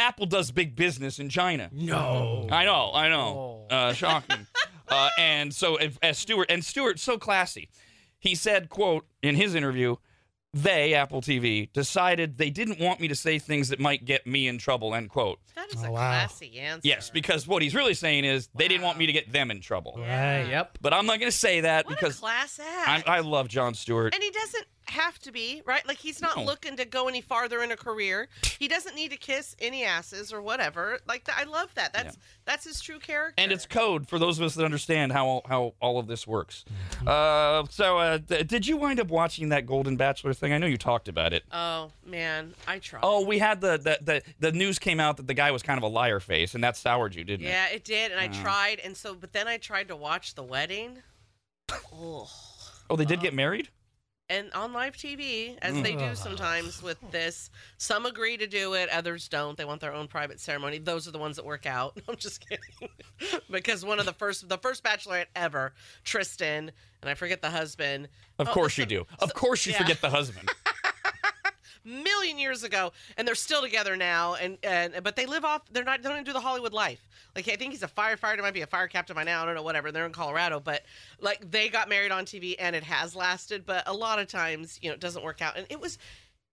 Apple 0.00 0.26
does 0.26 0.50
big 0.50 0.74
business 0.74 1.18
in 1.18 1.28
China. 1.28 1.68
No. 1.72 2.48
I 2.50 2.64
know, 2.64 2.90
I 2.92 3.08
know. 3.08 3.66
Uh, 3.70 3.92
shocking. 3.92 4.46
uh, 4.88 5.10
and 5.18 5.54
so 5.54 5.76
if, 5.76 5.98
as 6.02 6.18
Stewart 6.18 6.50
and 6.50 6.64
Stewart 6.64 6.98
so 6.98 7.18
classy, 7.18 7.68
he 8.18 8.34
said, 8.34 8.68
"quote 8.70 9.06
in 9.22 9.36
his 9.36 9.54
interview." 9.54 9.96
They, 10.52 10.94
Apple 10.94 11.20
TV, 11.20 11.72
decided 11.72 12.36
they 12.36 12.50
didn't 12.50 12.80
want 12.80 12.98
me 12.98 13.06
to 13.06 13.14
say 13.14 13.38
things 13.38 13.68
that 13.68 13.78
might 13.78 14.04
get 14.04 14.26
me 14.26 14.48
in 14.48 14.58
trouble. 14.58 14.96
End 14.96 15.08
quote. 15.08 15.38
That 15.54 15.72
is 15.72 15.80
Oh, 15.84 15.86
a 15.86 15.90
wow. 15.92 15.98
classy 16.10 16.58
answer. 16.58 16.80
Yes, 16.88 17.08
because 17.08 17.46
what 17.46 17.62
he's 17.62 17.72
really 17.72 17.94
saying 17.94 18.24
is 18.24 18.48
they 18.56 18.66
didn't 18.66 18.82
want 18.82 18.98
me 18.98 19.06
to 19.06 19.12
get 19.12 19.30
them 19.30 19.52
in 19.52 19.60
trouble. 19.60 19.94
Yeah. 20.00 20.44
Yep. 20.48 20.78
But 20.80 20.92
I'm 20.92 21.06
not 21.06 21.20
going 21.20 21.30
to 21.30 21.38
say 21.38 21.60
that 21.60 21.86
what 21.86 21.96
because 22.00 22.16
a 22.16 22.20
class 22.20 22.58
I. 22.60 23.04
I 23.06 23.20
love 23.20 23.46
John 23.46 23.74
Stewart. 23.74 24.12
and 24.12 24.20
he 24.20 24.30
doesn't 24.32 24.64
have 24.90 25.18
to 25.20 25.32
be 25.32 25.62
right. 25.64 25.86
Like 25.88 25.98
he's 25.98 26.20
not 26.20 26.36
No. 26.36 26.44
looking 26.44 26.76
to 26.76 26.84
go 26.84 27.08
any 27.08 27.20
farther 27.20 27.62
in 27.62 27.70
a 27.72 27.76
career. 27.76 28.28
He 28.58 28.68
doesn't 28.68 28.94
need 28.94 29.10
to 29.12 29.16
kiss 29.16 29.56
any 29.60 29.84
asses 29.84 30.32
or 30.32 30.42
whatever. 30.42 30.98
Like 31.08 31.24
th- 31.24 31.36
I 31.38 31.44
love 31.44 31.74
that. 31.76 31.92
That's 31.92 32.16
that's 32.44 32.64
his 32.64 32.80
true 32.80 32.98
character. 32.98 33.34
and 33.42 33.50
it's 33.52 33.66
code 33.66 34.08
for 34.08 34.18
those 34.18 34.38
of 34.38 34.44
us 34.44 34.54
that 34.56 34.64
understand 34.64 35.12
how 35.12 35.42
how 35.48 35.74
all 35.80 35.98
of 35.98 36.06
this 36.06 36.26
works. 36.26 36.64
Uh, 37.06 37.64
so, 37.70 37.96
uh, 37.96 38.18
th- 38.18 38.46
did 38.46 38.66
you 38.66 38.76
wind 38.76 39.00
up 39.00 39.08
watching 39.08 39.48
that 39.48 39.64
Golden 39.64 39.96
Bachelor 39.96 40.34
thing? 40.34 40.52
I 40.52 40.58
know 40.58 40.66
you 40.66 40.76
talked 40.76 41.08
about 41.08 41.32
it. 41.32 41.44
oh 41.50 41.90
man, 42.04 42.52
I 42.68 42.78
tried. 42.78 43.00
Oh, 43.02 43.24
we 43.24 43.38
had 43.38 43.62
the 43.62 43.78
the, 43.78 43.98
the 44.02 44.22
the 44.38 44.52
news 44.52 44.78
came 44.78 45.00
out 45.00 45.16
that 45.16 45.26
the 45.26 45.32
guy 45.34 45.50
was 45.50 45.62
kind 45.62 45.78
of 45.78 45.82
a 45.84 45.88
liar 45.88 46.20
face, 46.20 46.54
and 46.54 46.62
that 46.62 46.76
soured 46.76 47.14
you, 47.14 47.24
didn't 47.24 47.46
it? 47.46 47.48
yeah, 47.48 47.68
it 47.68 47.84
did, 47.84 48.12
and 48.12 48.20
I 48.20 48.26
Uh. 48.28 48.42
tried, 48.42 48.80
and 48.80 48.94
so 48.94 49.14
but 49.14 49.32
then 49.32 49.48
I 49.48 49.56
tried 49.56 49.88
to 49.88 49.96
watch 49.96 50.34
the 50.34 50.42
wedding. 50.42 50.98
Oh. 51.92 52.28
Oh, 52.92 52.96
they 52.96 53.04
did 53.04 53.20
get 53.20 53.32
married. 53.32 53.68
And 54.30 54.52
on 54.52 54.72
live 54.72 54.96
TV, 54.96 55.58
as 55.60 55.74
Mm. 55.74 55.82
they 55.82 55.96
do 55.96 56.14
sometimes 56.14 56.80
with 56.84 56.98
this. 57.10 57.50
Some 57.78 58.06
agree 58.06 58.36
to 58.36 58.46
do 58.46 58.74
it, 58.74 58.88
others 58.88 59.26
don't. 59.28 59.58
They 59.58 59.64
want 59.64 59.80
their 59.80 59.92
own 59.92 60.06
private 60.06 60.38
ceremony. 60.38 60.78
Those 60.78 61.08
are 61.08 61.10
the 61.10 61.18
ones 61.18 61.34
that 61.34 61.44
work 61.44 61.66
out. 61.66 61.98
I'm 62.08 62.14
just 62.14 62.40
kidding. 62.48 62.90
because 63.50 63.84
one 63.84 63.98
of 63.98 64.06
the 64.06 64.12
first, 64.12 64.48
the 64.48 64.56
first 64.58 64.84
bachelorette 64.84 65.26
ever, 65.34 65.72
Trista, 66.04 66.42
and 66.46 66.70
I 67.02 67.14
forget 67.14 67.42
the 67.42 67.50
husband. 67.50 68.08
Of 68.38 68.48
Oh, 68.48 68.52
course 68.52 68.78
you 68.78 68.86
do. 68.86 69.04
Of 69.18 69.34
course 69.34 69.66
you 69.66 69.72
yeah. 69.72 69.78
forget 69.78 70.00
the 70.00 70.10
husband. 70.10 70.48
million 71.84 72.38
years 72.38 72.64
ago, 72.64 72.92
and 73.16 73.26
they're 73.26 73.34
still 73.34 73.62
together 73.62 73.96
now. 73.96 74.34
And, 74.34 74.58
and 74.62 75.02
but 75.02 75.16
they 75.16 75.26
live 75.26 75.44
off. 75.44 75.62
They're 75.72 75.84
not. 75.84 76.02
They 76.02 76.08
don't 76.08 76.24
do 76.24 76.32
the 76.32 76.40
Hollywood 76.40 76.72
life. 76.72 77.00
Like 77.36 77.48
I 77.48 77.56
think 77.56 77.72
he's 77.72 77.82
a 77.82 77.88
firefighter, 77.88 78.40
might 78.40 78.54
be 78.54 78.62
a 78.62 78.66
fire 78.66 78.88
captain 78.88 79.14
by 79.14 79.24
now. 79.24 79.42
I 79.42 79.46
don't 79.46 79.54
know, 79.54 79.62
whatever. 79.62 79.92
They're 79.92 80.06
in 80.06 80.12
Colorado, 80.12 80.60
but 80.60 80.82
like 81.20 81.50
they 81.50 81.68
got 81.68 81.88
married 81.88 82.10
on 82.12 82.24
TV, 82.24 82.56
and 82.58 82.74
it 82.76 82.82
has 82.84 83.14
lasted. 83.14 83.64
But 83.66 83.84
a 83.86 83.92
lot 83.92 84.18
of 84.18 84.26
times, 84.28 84.78
you 84.82 84.88
know, 84.88 84.94
it 84.94 85.00
doesn't 85.00 85.24
work 85.24 85.40
out. 85.42 85.56
And 85.56 85.66
it 85.70 85.80
was. 85.80 85.98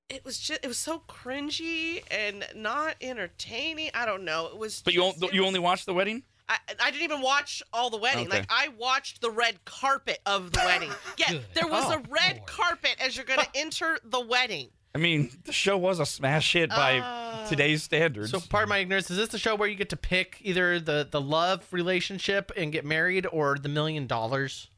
It 0.10 0.24
was 0.24 0.40
just 0.40 0.62
it 0.64 0.68
was 0.70 0.78
so 0.78 1.02
cringy 1.10 2.02
and 2.10 2.46
not 2.56 2.96
entertaining. 3.02 3.90
I 3.94 4.06
don't 4.06 4.24
know. 4.24 4.48
It 4.48 4.58
was 4.58 4.82
But 4.82 4.94
you 4.94 5.02
just- 5.02 5.22
on- 5.22 5.30
it 5.30 5.34
you 5.34 5.42
was- 5.42 5.48
only 5.48 5.60
watched 5.60 5.86
the 5.86 5.94
wedding. 5.94 6.24
I, 6.50 6.58
I 6.82 6.92
didn't 6.92 7.04
even 7.04 7.20
watch 7.22 7.62
all 7.74 7.90
the 7.90 7.98
wedding. 7.98 8.28
Okay. 8.28 8.38
Like 8.40 8.48
I 8.50 8.70
watched 8.70 9.20
the 9.20 9.30
red 9.30 9.66
carpet 9.66 10.20
of 10.26 10.54
the 10.54 10.62
wedding. 10.64 10.92
Yeah, 11.18 11.32
Good. 11.34 11.46
there 11.54 11.68
was 11.68 11.92
a 11.92 11.98
Oh, 11.98 12.04
red 12.10 12.38
Lord. 12.38 12.48
carpet 12.48 12.96
as 13.02 13.18
you're 13.18 13.26
going 13.26 13.42
to 13.42 13.50
enter 13.54 13.98
the 14.06 14.22
wedding. 14.22 14.70
I 14.96 15.00
mean, 15.00 15.30
the 15.46 15.52
show 15.52 15.78
was 15.78 16.00
a 16.00 16.06
smash 16.06 16.54
hit 16.54 16.70
by 16.70 17.00
Uh, 17.00 17.48
today's 17.48 17.84
standards. 17.84 18.32
So, 18.32 18.40
part 18.40 18.64
of 18.64 18.70
my 18.70 18.80
ignorance. 18.80 19.12
Is 19.12 19.18
this 19.18 19.30
the 19.30 19.38
show 19.38 19.56
where 19.56 19.70
you 19.70 19.76
get 19.76 19.90
to 19.90 19.98
pick 19.98 20.38
either 20.42 20.80
the 20.80 21.08
the 21.10 21.22
love 21.22 21.66
relationship 21.72 22.52
and 22.58 22.72
get 22.72 22.84
married, 22.84 23.28
or 23.32 23.58
the 23.58 23.70
million 23.70 24.08
dollars? 24.08 24.70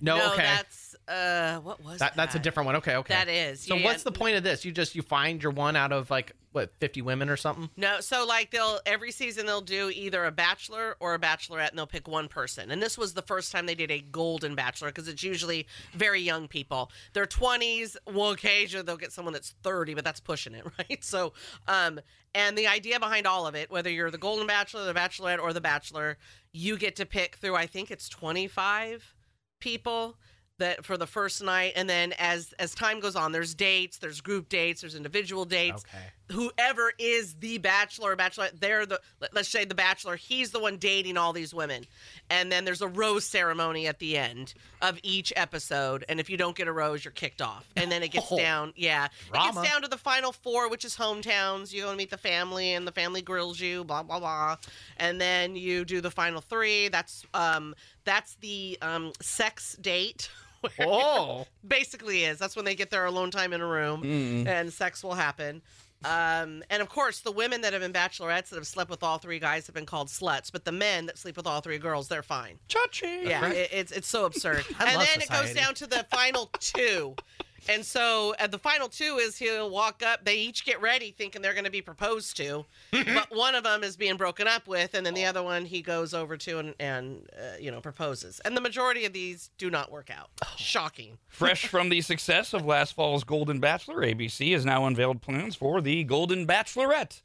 No, 0.00 0.16
No, 0.16 0.32
okay. 0.32 0.42
that's 0.42 0.88
uh, 1.08 1.58
what 1.60 1.82
was 1.82 1.98
that, 2.00 2.14
that's 2.16 2.34
a 2.34 2.38
different 2.38 2.66
one. 2.66 2.76
Okay, 2.76 2.96
okay. 2.96 3.14
That 3.14 3.28
is. 3.28 3.60
So, 3.60 3.76
yeah, 3.76 3.84
what's 3.84 4.02
the 4.02 4.12
point 4.12 4.36
of 4.36 4.42
this? 4.42 4.64
You 4.64 4.72
just 4.72 4.94
you 4.94 5.02
find 5.02 5.42
your 5.42 5.52
one 5.52 5.74
out 5.74 5.92
of 5.92 6.10
like 6.10 6.32
what 6.52 6.72
fifty 6.80 7.00
women 7.00 7.30
or 7.30 7.36
something? 7.36 7.70
No, 7.76 8.00
so 8.00 8.26
like 8.26 8.50
they'll 8.50 8.78
every 8.84 9.10
season 9.10 9.46
they'll 9.46 9.60
do 9.62 9.90
either 9.90 10.24
a 10.26 10.30
bachelor 10.30 10.96
or 11.00 11.14
a 11.14 11.18
bachelorette, 11.18 11.70
and 11.70 11.78
they'll 11.78 11.86
pick 11.86 12.06
one 12.08 12.28
person. 12.28 12.70
And 12.70 12.82
this 12.82 12.98
was 12.98 13.14
the 13.14 13.22
first 13.22 13.52
time 13.52 13.64
they 13.66 13.74
did 13.74 13.90
a 13.90 14.00
golden 14.00 14.54
bachelor 14.54 14.88
because 14.88 15.08
it's 15.08 15.22
usually 15.22 15.66
very 15.94 16.20
young 16.20 16.46
people. 16.46 16.90
They're 17.14 17.26
twenties. 17.26 17.96
Well, 18.06 18.30
occasionally 18.30 18.84
they'll 18.84 18.96
get 18.96 19.12
someone 19.12 19.32
that's 19.32 19.54
thirty, 19.62 19.94
but 19.94 20.04
that's 20.04 20.20
pushing 20.20 20.54
it, 20.54 20.64
right? 20.78 21.02
So, 21.02 21.32
um, 21.68 22.00
and 22.34 22.56
the 22.56 22.66
idea 22.66 23.00
behind 23.00 23.26
all 23.26 23.46
of 23.46 23.54
it, 23.54 23.70
whether 23.70 23.88
you're 23.90 24.10
the 24.10 24.18
golden 24.18 24.46
bachelor, 24.46 24.84
the 24.84 24.98
bachelorette, 24.98 25.40
or 25.40 25.54
the 25.54 25.60
bachelor, 25.62 26.18
you 26.52 26.76
get 26.76 26.96
to 26.96 27.06
pick 27.06 27.36
through. 27.36 27.56
I 27.56 27.66
think 27.66 27.90
it's 27.90 28.08
twenty 28.10 28.46
five 28.46 29.14
people 29.60 30.16
that 30.58 30.84
for 30.84 30.96
the 30.96 31.06
first 31.06 31.42
night 31.42 31.72
and 31.76 31.88
then 31.88 32.12
as 32.18 32.52
as 32.58 32.74
time 32.74 32.98
goes 33.00 33.14
on 33.16 33.32
there's 33.32 33.54
dates 33.54 33.98
there's 33.98 34.20
group 34.20 34.48
dates 34.48 34.80
there's 34.80 34.94
individual 34.94 35.44
dates 35.44 35.84
Okay. 35.88 36.04
Whoever 36.30 36.92
is 36.98 37.34
the 37.36 37.58
bachelor 37.58 38.12
or 38.12 38.16
bachelorette 38.16 38.60
they're 38.60 38.84
the 38.84 39.00
let- 39.20 39.32
let's 39.34 39.48
say 39.48 39.64
the 39.64 39.74
bachelor 39.74 40.16
he's 40.16 40.50
the 40.50 40.58
one 40.58 40.76
dating 40.76 41.16
all 41.16 41.32
these 41.32 41.54
women. 41.54 41.86
And 42.30 42.52
then 42.52 42.64
there's 42.66 42.82
a 42.82 42.88
rose 42.88 43.24
ceremony 43.24 43.86
at 43.86 43.98
the 43.98 44.18
end 44.18 44.52
of 44.82 44.98
each 45.02 45.32
episode. 45.36 46.04
And 46.08 46.20
if 46.20 46.28
you 46.28 46.36
don't 46.36 46.54
get 46.56 46.68
a 46.68 46.72
rose 46.72 47.04
you're 47.04 47.12
kicked 47.12 47.40
off. 47.40 47.66
And 47.76 47.90
then 47.90 48.02
it 48.02 48.08
gets 48.10 48.26
Oh. 48.30 48.36
down 48.38 48.72
yeah. 48.76 49.06
It 49.06 49.32
gets 49.32 49.62
down 49.62 49.82
to 49.82 49.88
the 49.88 49.96
final 49.96 50.32
four 50.32 50.68
which 50.68 50.84
is 50.84 50.96
hometowns. 50.96 51.72
You 51.72 51.82
go 51.82 51.88
and 51.88 51.96
meet 51.96 52.10
the 52.10 52.18
family 52.18 52.72
and 52.74 52.86
the 52.86 52.92
family 52.92 53.22
grills 53.22 53.58
you 53.58 53.84
blah 53.84 54.02
blah 54.02 54.18
blah. 54.18 54.56
And 54.98 55.20
then 55.20 55.56
you 55.56 55.84
do 55.84 56.00
the 56.00 56.10
final 56.10 56.40
three. 56.40 56.88
That's 56.88 57.24
um 57.34 57.74
that's 58.04 58.34
the 58.40 58.78
um 58.82 59.12
sex 59.22 59.76
date. 59.80 60.30
Oh, 60.80 61.46
basically 61.66 62.24
is. 62.24 62.36
That's 62.40 62.56
when 62.56 62.64
they 62.64 62.74
get 62.74 62.90
their 62.90 63.04
alone 63.04 63.30
time 63.30 63.52
in 63.52 63.60
a 63.60 63.66
room 63.66 64.02
and 64.48 64.72
sex 64.72 65.04
will 65.04 65.14
happen. 65.14 65.62
Um, 66.04 66.62
and 66.70 66.80
of 66.80 66.88
course, 66.88 67.20
the 67.20 67.32
women 67.32 67.62
that 67.62 67.72
have 67.72 67.82
been 67.82 67.92
bachelorettes 67.92 68.50
that 68.50 68.56
have 68.56 68.66
slept 68.66 68.88
with 68.90 69.02
all 69.02 69.18
three 69.18 69.38
guys 69.38 69.66
have 69.66 69.74
been 69.74 69.86
called 69.86 70.08
sluts, 70.08 70.52
but 70.52 70.64
the 70.64 70.72
men 70.72 71.06
that 71.06 71.18
sleep 71.18 71.36
with 71.36 71.46
all 71.46 71.60
three 71.60 71.78
girls, 71.78 72.06
they're 72.08 72.22
fine. 72.22 72.58
Chachi. 72.68 73.24
Yeah, 73.24 73.48
it, 73.48 73.70
it's 73.72 73.92
it's 73.92 74.08
so 74.08 74.24
absurd. 74.24 74.64
And 74.80 74.96
love 74.96 75.06
then 75.06 75.20
it 75.22 75.28
goes 75.28 75.52
down 75.54 75.74
to 75.74 75.86
the 75.86 76.06
final 76.10 76.50
two. 76.60 77.16
And 77.68 77.84
so 77.84 78.34
at 78.38 78.50
the 78.50 78.58
final 78.58 78.88
two 78.88 79.18
is 79.20 79.36
he'll 79.36 79.70
walk 79.70 80.02
up. 80.02 80.24
They 80.24 80.36
each 80.36 80.64
get 80.64 80.80
ready 80.80 81.10
thinking 81.10 81.42
they're 81.42 81.54
going 81.54 81.64
to 81.64 81.70
be 81.70 81.82
proposed 81.82 82.36
to, 82.38 82.64
but 82.92 83.34
one 83.34 83.54
of 83.54 83.64
them 83.64 83.82
is 83.82 83.96
being 83.96 84.16
broken 84.16 84.46
up 84.46 84.66
with, 84.66 84.94
and 84.94 85.04
then 85.04 85.14
the 85.14 85.24
other 85.24 85.42
one 85.42 85.64
he 85.64 85.82
goes 85.82 86.14
over 86.14 86.36
to 86.36 86.58
and, 86.58 86.74
and 86.78 87.28
uh, 87.36 87.56
you 87.60 87.70
know 87.70 87.80
proposes. 87.80 88.40
And 88.44 88.56
the 88.56 88.60
majority 88.60 89.04
of 89.04 89.12
these 89.12 89.50
do 89.58 89.70
not 89.70 89.90
work 89.90 90.10
out. 90.10 90.30
Shocking. 90.56 91.18
Fresh 91.28 91.66
from 91.66 91.88
the 91.88 92.00
success 92.00 92.52
of 92.54 92.64
last 92.64 92.94
fall's 92.94 93.24
Golden 93.24 93.60
Bachelor, 93.60 93.98
ABC 94.02 94.52
has 94.52 94.64
now 94.64 94.86
unveiled 94.86 95.22
plans 95.22 95.54
for 95.54 95.80
the 95.80 96.04
Golden 96.04 96.46
Bachelorette. 96.46 97.22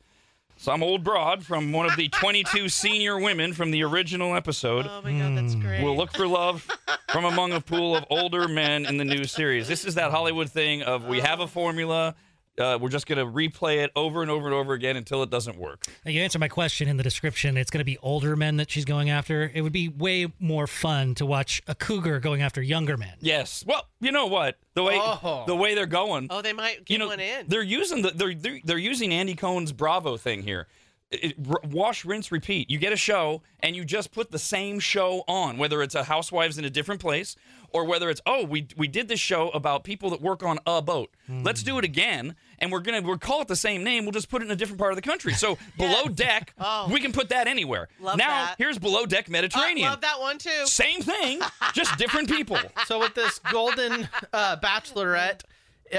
Some 0.57 0.83
old 0.83 1.03
broad 1.03 1.43
from 1.43 1.71
one 1.71 1.85
of 1.85 1.95
the 1.95 2.09
22 2.09 2.69
senior 2.69 3.19
women 3.19 3.53
from 3.53 3.71
the 3.71 3.83
original 3.83 4.35
episode 4.35 4.85
Oh 4.89 5.01
my 5.01 5.11
god, 5.11 5.37
that's 5.37 5.53
hmm. 5.53 5.61
great. 5.61 5.83
will 5.83 5.97
look 5.97 6.13
for 6.13 6.27
love 6.27 6.67
from 7.09 7.25
among 7.25 7.53
a 7.53 7.61
pool 7.61 7.95
of 7.95 8.05
older 8.09 8.47
men 8.47 8.85
in 8.85 8.97
the 8.97 9.05
new 9.05 9.25
series. 9.25 9.67
This 9.67 9.85
is 9.85 9.95
that 9.95 10.11
Hollywood 10.11 10.49
thing 10.49 10.83
of 10.83 11.05
we 11.05 11.19
have 11.19 11.39
a 11.39 11.47
formula, 11.47 12.15
uh, 12.59 12.77
we're 12.79 12.89
just 12.89 13.07
going 13.07 13.17
to 13.17 13.25
replay 13.25 13.83
it 13.83 13.91
over 13.95 14.21
and 14.21 14.29
over 14.29 14.45
and 14.45 14.53
over 14.53 14.73
again 14.73 14.95
until 14.95 15.23
it 15.23 15.29
doesn't 15.29 15.57
work. 15.57 15.85
You 16.05 16.21
answered 16.21 16.39
my 16.39 16.47
question 16.47 16.87
in 16.87 16.97
the 16.97 17.03
description. 17.03 17.57
It's 17.57 17.71
going 17.71 17.79
to 17.79 17.85
be 17.85 17.97
older 17.99 18.35
men 18.35 18.57
that 18.57 18.69
she's 18.69 18.85
going 18.85 19.09
after. 19.09 19.49
It 19.53 19.61
would 19.61 19.73
be 19.73 19.89
way 19.89 20.31
more 20.39 20.67
fun 20.67 21.15
to 21.15 21.25
watch 21.25 21.61
a 21.67 21.73
cougar 21.75 22.19
going 22.19 22.41
after 22.41 22.61
younger 22.61 22.95
men. 22.97 23.13
Yes. 23.21 23.63
Well, 23.67 23.87
you 23.99 24.11
know 24.11 24.27
what? 24.27 24.57
The 24.75 24.83
way 24.83 24.97
Oh. 24.99 25.43
the 25.47 25.55
way 25.55 25.73
they're 25.75 25.85
going. 25.85 26.27
Oh, 26.29 26.41
they 26.41 26.53
might 26.53 26.85
get 26.85 26.89
you 26.93 26.97
know, 26.99 27.07
one 27.07 27.19
in. 27.19 27.47
they're 27.47 27.61
using 27.63 28.01
the 28.03 28.11
they're, 28.11 28.33
they're 28.35 28.59
they're 28.63 28.77
using 28.77 29.13
Andy 29.13 29.35
Cohen's 29.35 29.71
Bravo 29.71 30.17
thing 30.17 30.43
here. 30.43 30.67
it, 31.11 31.35
r- 31.47 31.59
wash, 31.69 32.05
rinse, 32.05 32.31
repeat. 32.31 32.69
You 32.71 32.79
get 32.79 32.91
a 32.91 32.97
show 32.97 33.41
and 33.59 33.75
you 33.75 33.85
just 33.85 34.11
put 34.11 34.31
the 34.31 34.39
same 34.39 34.79
show 34.79 35.23
on, 35.27 35.57
whether 35.59 35.81
it's 35.83 35.93
a 35.95 36.03
housewives 36.03 36.57
in 36.57 36.65
a 36.65 36.69
different 36.71 37.01
place 37.01 37.35
or 37.73 37.85
whether 37.85 38.09
it's 38.09 38.21
oh 38.25 38.45
we 38.45 38.67
we 38.77 38.87
did 38.87 39.07
this 39.07 39.19
show 39.19 39.49
about 39.49 39.83
people 39.83 40.09
that 40.11 40.21
work 40.21 40.43
on 40.43 40.59
a 40.65 40.81
boat. 40.81 41.09
Let's 41.27 41.63
do 41.63 41.77
it 41.79 41.83
again, 41.85 42.35
and 42.59 42.71
we're 42.71 42.79
gonna 42.81 43.01
we'll 43.01 43.17
call 43.17 43.41
it 43.41 43.47
the 43.47 43.55
same 43.55 43.83
name. 43.83 44.05
We'll 44.05 44.11
just 44.11 44.29
put 44.29 44.41
it 44.41 44.45
in 44.45 44.51
a 44.51 44.55
different 44.55 44.79
part 44.79 44.91
of 44.91 44.95
the 44.95 45.01
country. 45.01 45.33
So 45.33 45.57
below 45.77 46.05
deck, 46.05 46.53
Oh. 46.59 46.89
we 46.91 46.99
can 46.99 47.11
put 47.11 47.29
that 47.29 47.47
anywhere. 47.47 47.89
Love 47.99 48.17
now 48.17 48.27
that. 48.45 48.55
here's 48.57 48.77
below 48.79 49.05
deck 49.05 49.25
I 49.27 49.31
Mediterranean. 49.31 49.89
love 49.89 50.01
that 50.01 50.19
one 50.19 50.37
too. 50.37 50.65
Same 50.65 51.01
thing, 51.01 51.41
just 51.73 51.97
different 51.97 52.29
people. 52.29 52.57
So 52.85 52.99
with 52.99 53.15
this 53.15 53.39
golden 53.51 54.07
uh, 54.31 54.57
bachelorette, 54.63 55.41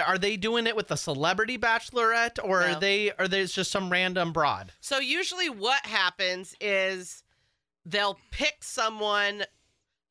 are 0.07 0.19
they 0.19 0.37
doing 0.37 0.67
it 0.67 0.75
with 0.77 0.91
a 0.91 0.97
celebrity 0.97 1.59
bachelorette, 1.59 2.39
or 2.43 2.61
No. 2.61 2.67
are 2.75 2.81
they 2.81 3.11
are 3.13 3.29
they 3.29 3.45
just 3.47 3.71
some 3.71 3.91
random 3.91 4.33
broad? 4.33 4.73
So 4.81 4.99
usually 4.99 5.49
what 5.49 5.85
happens 5.87 6.55
is 6.61 7.23
they'll 7.87 8.19
pick 8.31 8.59
someone 8.63 9.45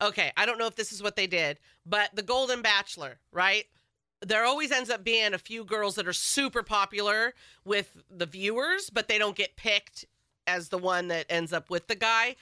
okay, 0.00 0.32
I 0.36 0.46
don't 0.46 0.58
know 0.58 0.66
if 0.66 0.76
this 0.76 0.92
is 0.92 1.02
what 1.02 1.16
they 1.16 1.26
did, 1.26 1.58
but 1.86 2.10
the 2.14 2.22
Golden 2.22 2.62
Bachelor, 2.62 3.18
right? 3.32 3.64
There 4.20 4.44
always 4.44 4.70
ends 4.70 4.90
up 4.90 5.04
being 5.04 5.34
a 5.34 5.38
few 5.38 5.64
girls 5.64 5.96
that 5.96 6.06
are 6.06 6.12
super 6.12 6.62
popular 6.62 7.34
with 7.64 7.96
the 8.10 8.26
viewers, 8.26 8.90
but 8.90 9.08
they 9.08 9.18
don't 9.18 9.36
get 9.36 9.56
picked 9.56 10.06
as 10.46 10.68
the 10.68 10.78
one 10.78 11.08
that 11.08 11.26
ends 11.28 11.52
up 11.52 11.70
with 11.70 11.86
the 11.88 11.94
guy. 11.94 12.36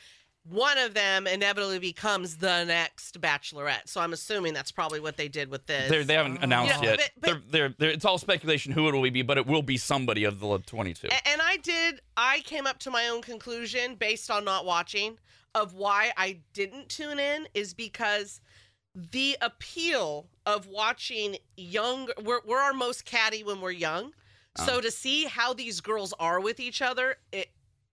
One 0.44 0.76
of 0.76 0.92
them 0.94 1.28
inevitably 1.28 1.78
becomes 1.78 2.36
the 2.38 2.64
next 2.64 3.20
bachelorette. 3.20 3.86
So 3.86 4.00
I'm 4.00 4.12
assuming 4.12 4.54
that's 4.54 4.72
probably 4.72 4.98
what 4.98 5.16
they 5.16 5.28
did 5.28 5.48
with 5.48 5.66
this. 5.66 5.88
They're, 5.88 6.02
they 6.02 6.14
haven't 6.14 6.38
oh. 6.38 6.44
announced 6.44 6.82
Yeah, 6.82 6.90
yet. 6.90 6.98
but- 6.98 7.10
but- 7.20 7.26
they're, 7.50 7.68
they're, 7.68 7.74
they're, 7.78 7.90
it's 7.90 8.04
all 8.04 8.18
speculation 8.18 8.72
who 8.72 8.88
it 8.88 8.94
will 8.94 9.08
be, 9.08 9.22
but 9.22 9.38
it 9.38 9.46
will 9.46 9.62
be 9.62 9.76
somebody 9.76 10.24
of 10.24 10.40
the 10.40 10.58
22. 10.58 11.08
And 11.26 11.40
I 11.40 11.58
did, 11.58 12.00
I 12.16 12.40
came 12.40 12.66
up 12.66 12.80
to 12.80 12.90
my 12.90 13.08
own 13.08 13.22
conclusion 13.22 13.94
based 13.94 14.30
on 14.30 14.44
not 14.44 14.64
watching 14.64 15.18
of 15.54 15.74
why 15.74 16.12
I 16.16 16.40
didn't 16.52 16.88
tune 16.88 17.18
in 17.18 17.46
is 17.54 17.74
because 17.74 18.40
the 18.94 19.36
appeal 19.40 20.28
of 20.46 20.66
watching 20.66 21.36
young, 21.56 22.08
we're, 22.22 22.40
we're 22.46 22.58
our 22.58 22.72
most 22.72 23.04
catty 23.04 23.42
when 23.44 23.60
we're 23.60 23.70
young. 23.70 24.12
So 24.58 24.64
uh-huh. 24.64 24.80
to 24.82 24.90
see 24.90 25.24
how 25.24 25.54
these 25.54 25.80
girls 25.80 26.12
are 26.18 26.40
with 26.40 26.60
each 26.60 26.82
other, 26.82 27.16
it, 27.32 27.48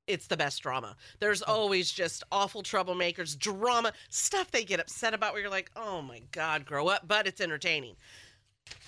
it's 0.07 0.27
the 0.27 0.35
best 0.35 0.61
drama. 0.61 0.95
There's 1.19 1.41
oh. 1.43 1.53
always 1.53 1.91
just 1.91 2.23
awful 2.31 2.63
troublemakers, 2.63 3.37
drama, 3.37 3.93
stuff 4.09 4.51
they 4.51 4.63
get 4.63 4.79
upset 4.79 5.13
about 5.13 5.33
where 5.33 5.41
you're 5.41 5.51
like, 5.51 5.71
oh 5.75 6.01
my 6.01 6.21
God, 6.31 6.65
grow 6.65 6.87
up, 6.87 7.07
but 7.07 7.27
it's 7.27 7.39
entertaining. 7.39 7.95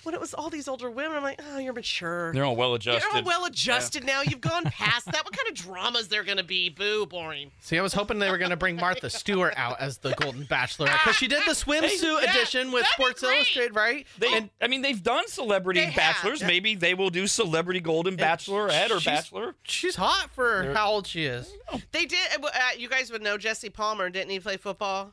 When 0.04 0.16
it 0.16 0.20
was 0.20 0.34
all 0.34 0.50
these 0.50 0.66
older 0.66 0.90
women, 0.90 1.16
I'm 1.16 1.22
like, 1.22 1.40
oh, 1.52 1.58
you're 1.58 1.72
mature. 1.72 2.32
They're 2.32 2.44
all 2.44 2.56
well 2.56 2.74
adjusted. 2.74 3.06
You're 3.08 3.18
all 3.18 3.22
well 3.24 3.44
adjusted 3.44 4.02
now. 4.04 4.22
You've 4.22 4.40
gone 4.40 4.64
past 4.66 5.06
that. 5.06 5.24
What 5.24 5.32
kind 5.36 5.48
of 5.48 5.54
dramas 5.54 6.08
there 6.08 6.24
going 6.24 6.38
to 6.38 6.42
be? 6.42 6.70
Boo, 6.70 7.06
boring. 7.06 7.52
See, 7.60 7.78
I 7.78 7.82
was 7.82 7.92
hoping 7.92 8.18
they 8.18 8.28
were 8.28 8.36
going 8.38 8.50
to 8.50 8.56
bring 8.56 8.74
Martha 8.74 9.08
Stewart 9.10 9.54
out 9.56 9.80
as 9.80 9.98
the 9.98 10.12
Golden 10.14 10.44
Bachelorette 10.44 10.98
because 11.04 11.14
she 11.14 11.28
did 11.28 11.42
the 11.46 11.52
swimsuit 11.52 12.20
yeah, 12.24 12.30
edition 12.30 12.72
with 12.72 12.84
Sports. 12.86 13.22
Illustrated, 13.22 13.76
right? 13.76 14.04
They, 14.18 14.34
and 14.34 14.50
I 14.60 14.66
mean, 14.66 14.82
they've 14.82 15.00
done 15.00 15.28
celebrity 15.28 15.78
They 15.80 15.86
have. 15.86 15.94
bachelors. 15.94 16.42
Maybe 16.42 16.74
they 16.74 16.94
will 16.94 17.10
do 17.10 17.28
celebrity 17.28 17.78
golden 17.78 18.16
bachelorette 18.16 18.86
or 18.90 18.98
she's- 18.98 19.04
bachelor. 19.04 19.54
she's 19.62 19.94
hot 19.94 20.30
for 20.32 20.72
how 20.74 20.90
old 20.90 21.06
she 21.06 21.26
is. 21.26 21.48
They 21.92 22.06
did. 22.06 22.18
Uh, 22.42 22.48
you 22.76 22.88
guys 22.88 23.12
would 23.12 23.22
know 23.22 23.38
Jesse 23.38 23.70
Palmer, 23.70 24.10
didn't 24.10 24.30
he 24.30 24.40
play 24.40 24.56
football? 24.56 25.12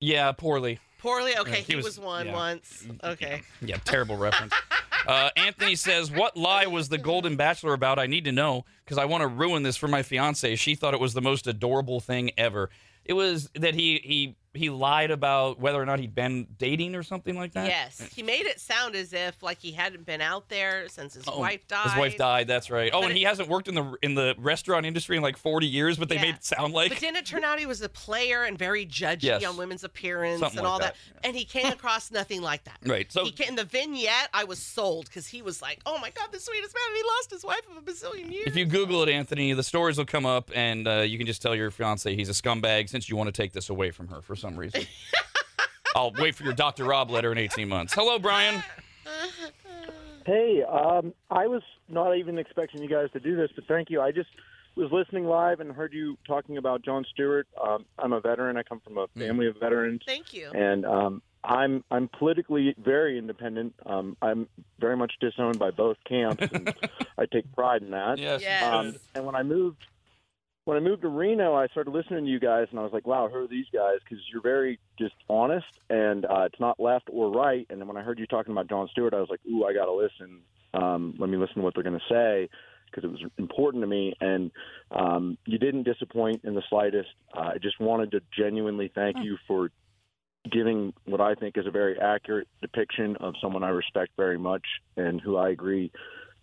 Yeah, 0.00 0.32
poorly. 0.32 0.78
Poorly. 1.02 1.36
Okay, 1.36 1.50
Yeah, 1.50 1.56
he, 1.56 1.62
he 1.64 1.76
was, 1.76 1.84
was- 1.84 1.98
one 2.00 2.26
yeah. 2.26 2.32
once. 2.32 2.86
Okay. 3.02 3.42
Yeah, 3.60 3.76
terrible 3.84 4.16
reference. 4.16 4.52
Uh, 5.06 5.30
Anthony 5.36 5.74
says, 5.74 6.10
"What 6.12 6.36
lie 6.36 6.66
was 6.66 6.88
the 6.88 6.98
Golden 6.98 7.34
Bachelor 7.36 7.74
about? 7.74 7.98
I 7.98 8.06
need 8.06 8.24
to 8.26 8.32
know 8.32 8.64
because 8.84 8.98
I 8.98 9.04
want 9.04 9.22
to 9.22 9.26
ruin 9.26 9.64
this 9.64 9.76
for 9.76 9.88
my 9.88 10.02
fiance. 10.04 10.54
She 10.56 10.76
thought 10.76 10.94
it 10.94 11.00
was 11.00 11.12
the 11.12 11.20
most 11.20 11.46
adorable 11.48 11.98
thing 11.98 12.30
ever. 12.38 12.70
It 13.04 13.14
was 13.14 13.50
that 13.56 13.74
he 13.74 14.00
he 14.04 14.36
he 14.54 14.68
lied 14.70 15.10
about 15.10 15.58
whether 15.58 15.80
or 15.80 15.86
not 15.86 15.98
he'd 15.98 16.14
been 16.14 16.46
dating 16.58 16.94
or 16.94 17.02
something 17.02 17.36
like 17.36 17.52
that. 17.54 17.66
Yes, 17.66 18.00
he 18.14 18.22
made 18.22 18.46
it 18.46 18.60
sound 18.60 18.94
as 18.94 19.12
if 19.12 19.42
like 19.42 19.58
he 19.58 19.72
hadn't 19.72 20.04
been 20.04 20.20
out 20.20 20.48
there 20.48 20.88
since 20.88 21.14
his 21.14 21.24
Oh, 21.26 21.38
wife 21.40 21.66
died. 21.68 21.84
His 21.90 21.96
wife 21.96 22.16
died. 22.16 22.46
That's 22.48 22.70
right. 22.70 22.90
Oh, 22.92 23.00
But 23.00 23.04
and 23.06 23.12
it- 23.12 23.18
he 23.18 23.22
hasn't 23.24 23.48
worked 23.48 23.68
in 23.68 23.74
the 23.74 23.94
in 24.02 24.14
the 24.14 24.34
restaurant 24.38 24.84
industry 24.84 25.16
in 25.16 25.22
like 25.22 25.36
40 25.36 25.66
years, 25.66 25.96
but 25.96 26.08
they 26.08 26.16
Yeah. 26.16 26.22
made 26.22 26.34
it 26.36 26.44
sound 26.44 26.74
like 26.74 26.90
But 26.90 27.00
didn't 27.00 27.16
it 27.16 27.26
turn 27.26 27.44
out 27.44 27.58
he 27.58 27.66
was 27.66 27.80
a 27.82 27.88
player 27.88 28.42
and 28.44 28.58
very 28.58 28.84
judgy 28.84 29.22
Yes. 29.22 29.44
on 29.44 29.56
women's 29.56 29.84
appearance 29.84 30.40
Something 30.40 30.58
and 30.58 30.64
like 30.66 30.72
all 30.72 30.78
that? 30.80 30.96
that. 31.14 31.26
And 31.26 31.36
he 31.36 31.44
came 31.44 31.66
across 31.72 32.10
nothing 32.10 32.42
like 32.42 32.64
that. 32.64 32.78
right. 32.84 33.10
So 33.10 33.24
he 33.24 33.32
ca- 33.32 33.44
in 33.48 33.54
the 33.56 33.64
vignette, 33.64 34.28
I 34.34 34.44
was 34.44 34.58
sold 34.58 35.06
because 35.06 35.26
he 35.26 35.40
was 35.42 35.62
like, 35.62 35.80
"Oh 35.86 35.98
my 35.98 36.10
god, 36.10 36.28
the 36.32 36.40
sweetest 36.40 36.74
man!" 36.74 36.96
He 36.96 37.02
lost 37.04 37.30
his 37.30 37.44
wife 37.44 37.62
of 37.70 37.76
a 37.76 37.80
bazillion 37.80 38.30
years. 38.30 38.46
If 38.48 38.56
you 38.56 38.64
Google 38.66 39.02
it, 39.02 39.08
Anthony, 39.08 39.52
the 39.54 39.62
stories 39.62 39.96
will 39.98 40.04
come 40.04 40.26
up, 40.26 40.50
and 40.54 40.86
uh, 40.86 41.00
you 41.00 41.16
can 41.16 41.26
just 41.26 41.40
tell 41.40 41.54
your 41.54 41.70
fiance 41.70 42.14
he's 42.14 42.28
a 42.28 42.32
scumbag 42.32 42.88
since 42.90 43.08
you 43.08 43.16
want 43.16 43.28
to 43.28 43.32
take 43.32 43.52
this 43.52 43.70
away 43.70 43.90
from 43.90 44.08
her 44.08 44.20
for 44.20 44.36
some 44.42 44.56
reason. 44.56 44.82
I'll 45.96 46.12
wait 46.18 46.34
for 46.34 46.42
your 46.42 46.52
Dr. 46.52 46.84
Rob 46.84 47.10
letter 47.10 47.30
in 47.32 47.38
18 47.38 47.68
months. 47.68 47.94
Hello, 47.94 48.18
Brian. 48.18 48.62
Hey, 50.26 50.62
um, 50.62 51.14
I 51.30 51.46
was 51.46 51.62
not 51.88 52.16
even 52.16 52.38
expecting 52.38 52.82
you 52.82 52.88
guys 52.88 53.08
to 53.12 53.20
do 53.20 53.36
this, 53.36 53.50
but 53.54 53.64
thank 53.66 53.88
you. 53.90 54.00
I 54.00 54.10
just 54.12 54.28
was 54.74 54.90
listening 54.90 55.24
live 55.26 55.60
and 55.60 55.70
heard 55.72 55.92
you 55.92 56.16
talking 56.26 56.56
about 56.56 56.82
John 56.84 57.04
Stewart. 57.12 57.46
Um, 57.62 57.84
I'm 57.98 58.12
a 58.12 58.20
veteran. 58.20 58.56
I 58.56 58.62
come 58.62 58.80
from 58.80 58.98
a 58.98 59.06
family 59.18 59.46
of 59.46 59.56
veterans, 59.60 60.00
Thank 60.06 60.32
you. 60.32 60.50
and 60.52 60.84
um, 60.86 61.22
I'm 61.44 61.84
I'm 61.90 62.08
politically 62.08 62.74
very 62.78 63.18
independent. 63.18 63.74
Um, 63.84 64.16
I'm 64.22 64.48
very 64.78 64.96
much 64.96 65.12
disowned 65.20 65.58
by 65.58 65.72
both 65.72 65.98
camps, 66.08 66.46
and 66.52 66.72
I 67.18 67.26
take 67.26 67.52
pride 67.54 67.82
in 67.82 67.90
that. 67.90 68.18
Yes. 68.18 68.40
Yes. 68.42 68.62
Um, 68.62 68.94
and 69.14 69.26
when 69.26 69.34
I 69.34 69.42
moved, 69.42 69.84
when 70.64 70.76
I 70.76 70.80
moved 70.80 71.02
to 71.02 71.08
Reno, 71.08 71.54
I 71.54 71.66
started 71.68 71.90
listening 71.90 72.24
to 72.24 72.30
you 72.30 72.38
guys, 72.38 72.68
and 72.70 72.78
I 72.78 72.82
was 72.82 72.92
like, 72.92 73.06
"Wow, 73.06 73.28
who 73.28 73.38
are 73.38 73.48
these 73.48 73.66
guys?" 73.72 73.98
Because 74.02 74.24
you're 74.32 74.42
very 74.42 74.78
just 74.98 75.14
honest, 75.28 75.66
and 75.90 76.24
uh, 76.24 76.42
it's 76.42 76.60
not 76.60 76.78
left 76.78 77.08
or 77.10 77.30
right. 77.30 77.66
And 77.68 77.80
then 77.80 77.88
when 77.88 77.96
I 77.96 78.02
heard 78.02 78.18
you 78.18 78.26
talking 78.26 78.52
about 78.52 78.68
John 78.68 78.88
Stewart, 78.88 79.14
I 79.14 79.20
was 79.20 79.28
like, 79.28 79.40
"Ooh, 79.50 79.64
I 79.64 79.72
got 79.72 79.86
to 79.86 79.92
listen. 79.92 80.40
Um, 80.74 81.14
let 81.18 81.28
me 81.28 81.36
listen 81.36 81.56
to 81.56 81.60
what 81.62 81.74
they're 81.74 81.82
going 81.82 81.98
to 81.98 82.08
say." 82.08 82.48
Because 82.86 83.04
it 83.04 83.10
was 83.10 83.24
important 83.38 83.82
to 83.82 83.86
me, 83.86 84.14
and 84.20 84.50
um, 84.90 85.38
you 85.46 85.58
didn't 85.58 85.84
disappoint 85.84 86.42
in 86.44 86.54
the 86.54 86.62
slightest. 86.68 87.08
Uh, 87.34 87.52
I 87.54 87.58
just 87.60 87.80
wanted 87.80 88.10
to 88.12 88.20
genuinely 88.36 88.92
thank 88.94 89.16
you 89.22 89.38
for 89.48 89.70
giving 90.50 90.92
what 91.06 91.20
I 91.20 91.34
think 91.34 91.56
is 91.56 91.66
a 91.66 91.70
very 91.70 91.98
accurate 91.98 92.48
depiction 92.60 93.16
of 93.16 93.34
someone 93.40 93.62
I 93.62 93.70
respect 93.70 94.12
very 94.16 94.38
much 94.38 94.64
and 94.96 95.20
who 95.20 95.36
I 95.36 95.50
agree 95.50 95.90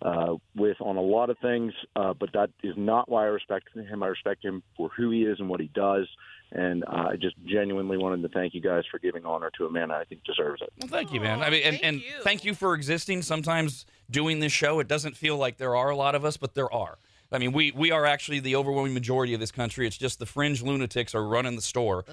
uh, 0.01 0.35
with 0.55 0.77
on 0.79 0.97
a 0.97 1.01
lot 1.01 1.29
of 1.29 1.37
things, 1.39 1.73
uh, 1.95 2.13
but 2.13 2.31
that 2.33 2.49
is 2.63 2.75
not 2.77 3.09
why 3.09 3.23
I 3.23 3.27
respect 3.27 3.69
him. 3.75 4.03
I 4.03 4.07
respect 4.07 4.43
him 4.43 4.63
for 4.77 4.89
who 4.89 5.11
he 5.11 5.23
is 5.23 5.39
and 5.39 5.49
what 5.49 5.59
he 5.59 5.67
does. 5.73 6.07
And 6.51 6.83
uh, 6.85 7.09
I 7.11 7.15
just 7.15 7.35
genuinely 7.45 7.97
wanted 7.97 8.23
to 8.23 8.29
thank 8.29 8.55
you 8.55 8.61
guys 8.61 8.83
for 8.89 8.97
giving 8.97 9.23
honor 9.23 9.51
to 9.57 9.65
a 9.65 9.71
man 9.71 9.91
I 9.91 10.03
think 10.05 10.23
deserves 10.23 10.61
it. 10.61 10.73
Well, 10.79 10.89
thank 10.89 11.13
you, 11.13 11.21
man. 11.21 11.41
I 11.41 11.49
mean, 11.51 11.61
and, 11.63 11.73
thank 11.75 11.85
and 11.85 12.01
you. 12.01 12.23
thank 12.23 12.43
you 12.43 12.55
for 12.55 12.73
existing. 12.73 13.21
Sometimes 13.21 13.85
doing 14.09 14.39
this 14.39 14.51
show, 14.51 14.79
it 14.79 14.87
doesn't 14.87 15.15
feel 15.15 15.37
like 15.37 15.57
there 15.57 15.75
are 15.75 15.89
a 15.89 15.95
lot 15.95 16.15
of 16.15 16.25
us, 16.25 16.37
but 16.37 16.55
there 16.55 16.73
are. 16.73 16.97
I 17.31 17.37
mean, 17.37 17.51
we 17.51 17.71
we 17.71 17.91
are 17.91 18.05
actually 18.05 18.39
the 18.39 18.55
overwhelming 18.55 18.93
majority 18.93 19.33
of 19.33 19.39
this 19.39 19.51
country. 19.51 19.85
It's 19.85 19.97
just 19.97 20.17
the 20.17 20.25
fringe 20.25 20.63
lunatics 20.63 21.13
are 21.13 21.25
running 21.25 21.55
the 21.55 21.61
store, 21.61 22.05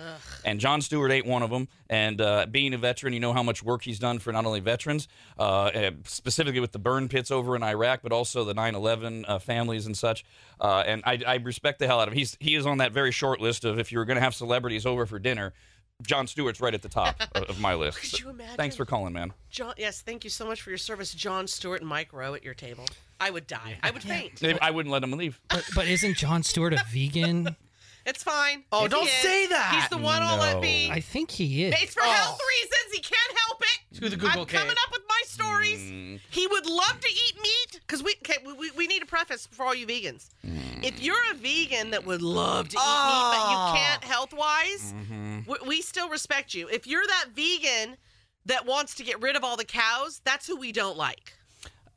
and 0.44 0.60
John 0.60 0.82
Stewart 0.82 1.10
ain't 1.10 1.26
one 1.26 1.42
of 1.42 1.50
them. 1.50 1.68
And 1.88 2.20
uh, 2.20 2.46
being 2.50 2.74
a 2.74 2.78
veteran, 2.78 3.12
you 3.14 3.20
know 3.20 3.32
how 3.32 3.42
much 3.42 3.62
work 3.62 3.82
he's 3.82 3.98
done 3.98 4.18
for 4.18 4.32
not 4.32 4.44
only 4.44 4.60
veterans, 4.60 5.08
uh, 5.38 5.90
specifically 6.04 6.60
with 6.60 6.72
the 6.72 6.78
burn 6.78 7.08
pits 7.08 7.30
over 7.30 7.56
in 7.56 7.62
Iraq, 7.62 8.00
but 8.02 8.12
also 8.12 8.44
the 8.44 8.54
9/11 8.54 9.24
uh, 9.26 9.38
families 9.38 9.86
and 9.86 9.96
such. 9.96 10.24
Uh, 10.60 10.82
and 10.86 11.02
I, 11.06 11.20
I 11.26 11.34
respect 11.36 11.78
the 11.78 11.86
hell 11.86 12.00
out 12.00 12.08
of 12.08 12.12
him. 12.12 12.18
He's 12.18 12.36
he 12.40 12.54
is 12.54 12.66
on 12.66 12.78
that 12.78 12.92
very 12.92 13.12
short 13.12 13.40
list 13.40 13.64
of 13.64 13.78
if 13.78 13.90
you 13.92 13.98
were 13.98 14.04
going 14.04 14.16
to 14.16 14.22
have 14.22 14.34
celebrities 14.34 14.84
over 14.84 15.06
for 15.06 15.18
dinner. 15.18 15.54
John 16.02 16.26
Stewart's 16.26 16.60
right 16.60 16.74
at 16.74 16.82
the 16.82 16.90
top 16.90 17.16
of, 17.34 17.44
of 17.44 17.60
my 17.60 17.74
list. 17.74 17.98
Could 18.00 18.20
you 18.20 18.28
imagine? 18.28 18.56
Thanks 18.56 18.76
for 18.76 18.84
calling, 18.84 19.14
man. 19.14 19.32
John, 19.48 19.74
yes, 19.78 20.02
thank 20.02 20.24
you 20.24 20.30
so 20.30 20.44
much 20.44 20.60
for 20.60 20.70
your 20.70 20.78
service, 20.78 21.14
John 21.14 21.46
Stewart 21.46 21.80
and 21.80 21.88
Mike 21.88 22.12
Rowe 22.12 22.34
at 22.34 22.44
your 22.44 22.52
table. 22.54 22.84
I 23.20 23.30
would 23.30 23.46
die. 23.46 23.78
I 23.82 23.90
would 23.90 24.02
faint. 24.02 24.42
I 24.60 24.70
wouldn't 24.70 24.92
let 24.92 25.02
him 25.02 25.12
leave. 25.12 25.40
But, 25.48 25.64
but 25.74 25.86
isn't 25.86 26.16
John 26.16 26.42
Stewart 26.42 26.72
a 26.74 26.82
vegan? 26.90 27.56
It's 28.08 28.22
fine. 28.22 28.62
Oh, 28.70 28.84
If 28.84 28.92
don't 28.92 29.04
is, 29.08 29.12
say 29.14 29.48
that. 29.48 29.72
He's 29.74 29.88
the 29.88 29.96
one 30.00 30.22
I'll 30.22 30.38
let 30.38 30.54
No. 30.54 30.60
be. 30.60 30.88
I 30.92 31.00
think 31.00 31.28
he 31.28 31.64
is. 31.64 31.74
It's 31.82 31.92
for 31.94 32.04
Oh. 32.04 32.08
health 32.08 32.38
reasons. 32.60 32.92
He 32.94 33.00
can't 33.00 33.38
help 33.46 33.60
it. 33.62 33.96
To 34.00 34.08
the 34.08 34.14
Google 34.16 34.42
I'm 34.42 34.46
cave. 34.46 34.60
coming 34.60 34.76
up 34.84 34.92
with 34.92 35.02
my 35.08 35.20
stories. 35.26 35.80
Mm. 35.82 36.20
He 36.30 36.46
would 36.46 36.66
love 36.66 37.00
to 37.00 37.08
eat 37.08 37.32
meat 37.42 37.80
because 37.84 38.04
we, 38.04 38.14
okay, 38.22 38.36
we- 38.46 38.52
we 38.52 38.70
we 38.76 38.86
need 38.86 39.02
a 39.02 39.06
preface 39.06 39.48
for 39.50 39.66
all 39.66 39.74
you 39.74 39.88
vegans. 39.88 40.28
Mm. 40.46 40.84
If 40.84 41.02
you're 41.02 41.16
a 41.32 41.34
vegan 41.34 41.90
that 41.90 42.06
would 42.06 42.22
love 42.22 42.68
to 42.68 42.76
eat 42.76 42.80
Oh. 42.80 43.32
meat 43.32 43.38
but 43.38 43.50
you 43.50 43.84
can't 43.84 44.04
health 44.04 44.32
wise, 44.32 44.94
Mm-hmm. 44.94 45.50
we, 45.50 45.56
we 45.66 45.82
still 45.82 46.08
respect 46.08 46.54
you. 46.54 46.68
If 46.68 46.86
you're 46.86 47.04
that 47.08 47.30
vegan 47.34 47.96
that 48.44 48.66
wants 48.66 48.94
to 48.94 49.02
get 49.02 49.20
rid 49.20 49.34
of 49.34 49.42
all 49.42 49.56
the 49.56 49.64
cows, 49.64 50.20
that's 50.22 50.46
who 50.46 50.54
we 50.56 50.70
don't 50.70 50.96
like. 50.96 51.32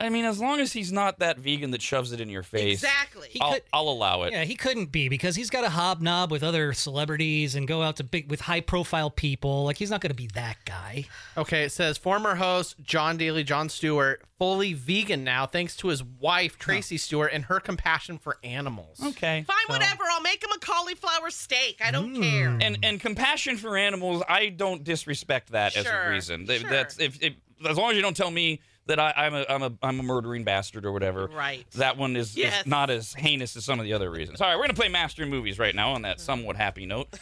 I 0.02 0.08
mean, 0.10 0.24
as 0.24 0.40
long 0.40 0.60
as 0.62 0.72
he's 0.72 0.92
not 0.94 1.20
that 1.20 1.38
vegan 1.40 1.72
that 1.72 1.82
shoves 1.82 2.12
it 2.14 2.22
in 2.22 2.30
your 2.30 2.42
face, 2.44 2.82
Exactly. 2.84 3.28
He 3.32 3.42
I'll, 3.42 3.54
could- 3.54 3.64
I'll 3.74 3.90
allow 3.90 4.24
it. 4.24 4.32
Yeah, 4.32 4.46
he 4.46 4.56
couldn't 4.56 4.94
be 4.94 5.10
because 5.10 5.36
he's 5.36 5.50
got 5.50 5.62
to 5.62 5.70
hobnob 5.70 6.32
with 6.32 6.42
other 6.42 6.72
celebrities 6.72 7.56
and 7.56 7.68
go 7.68 7.82
out 7.82 7.98
to 7.98 8.04
big 8.06 8.30
with 8.30 8.40
high 8.42 8.62
profile 8.62 9.10
people. 9.10 9.66
Like 9.66 9.78
he's 9.78 9.90
not 9.92 10.00
going 10.00 10.12
to 10.12 10.16
be 10.16 10.28
that 10.36 10.56
guy. 10.66 11.06
Okay, 11.36 11.64
it 11.64 11.72
says 11.72 11.98
former 11.98 12.36
host 12.36 12.76
John 12.82 13.18
Daly, 13.18 13.44
John 13.44 13.68
Stewart, 13.68 14.22
fully 14.38 14.72
vegan 14.74 15.24
now 15.26 15.46
thanks 15.46 15.76
to 15.78 15.90
his 15.90 16.02
wife 16.02 16.58
Tracy 16.58 16.98
Stewart 16.98 17.32
and 17.34 17.44
her 17.46 17.60
compassion 17.60 18.18
for 18.18 18.38
animals. 18.42 19.02
Okay. 19.06 19.44
Fine, 19.46 19.58
whatever. 19.68 20.04
I'll 20.10 20.22
make 20.22 20.42
him 20.42 20.52
a 20.56 20.60
cauliflower 20.60 21.30
steak. 21.30 21.82
I 21.84 21.92
don't 21.92 22.16
Mm. 22.16 22.22
care. 22.22 22.58
And 22.62 22.78
and 22.84 23.00
compassion 23.02 23.58
for 23.58 23.76
animals, 23.78 24.24
I 24.30 24.48
don't 24.48 24.84
disrespect 24.84 25.52
that 25.52 25.76
as 25.76 25.86
a 25.86 26.10
reason. 26.10 26.48
Th- 26.48 26.62
sure. 26.62 26.70
That's 26.70 26.98
if, 27.00 27.22
if 27.22 27.34
as 27.70 27.76
long 27.78 27.90
as 27.92 27.98
you 27.98 28.02
don't 28.02 28.16
tell 28.16 28.32
me 28.32 28.62
that 28.90 29.00
I, 29.00 29.14
I'm 29.16 29.34
a 29.34 29.46
I'm 29.50 29.64
a 29.64 29.72
I'm 29.82 30.00
a 30.00 30.04
murdering 30.04 30.44
bastard 30.44 30.86
or 30.86 30.92
whatever. 30.92 31.28
Right. 31.28 31.66
That 31.72 31.98
one 31.98 32.16
is, 32.16 32.36
Yes. 32.38 32.62
is 32.62 32.68
not 32.68 32.90
as 32.90 33.14
heinous 33.14 33.56
as 33.56 33.64
some 33.66 33.80
of 33.80 33.86
the 33.86 33.94
other 33.94 34.12
reasons. 34.12 34.42
All 34.42 34.48
right, 34.50 34.56
we're 34.58 34.64
gonna 34.64 34.74
play 34.74 34.90
Master 34.90 35.26
Movies 35.26 35.58
right 35.58 35.74
now 35.74 35.92
on 35.94 36.02
that 36.04 36.20
somewhat 36.20 36.56
happy 36.58 36.86
note. 36.86 37.08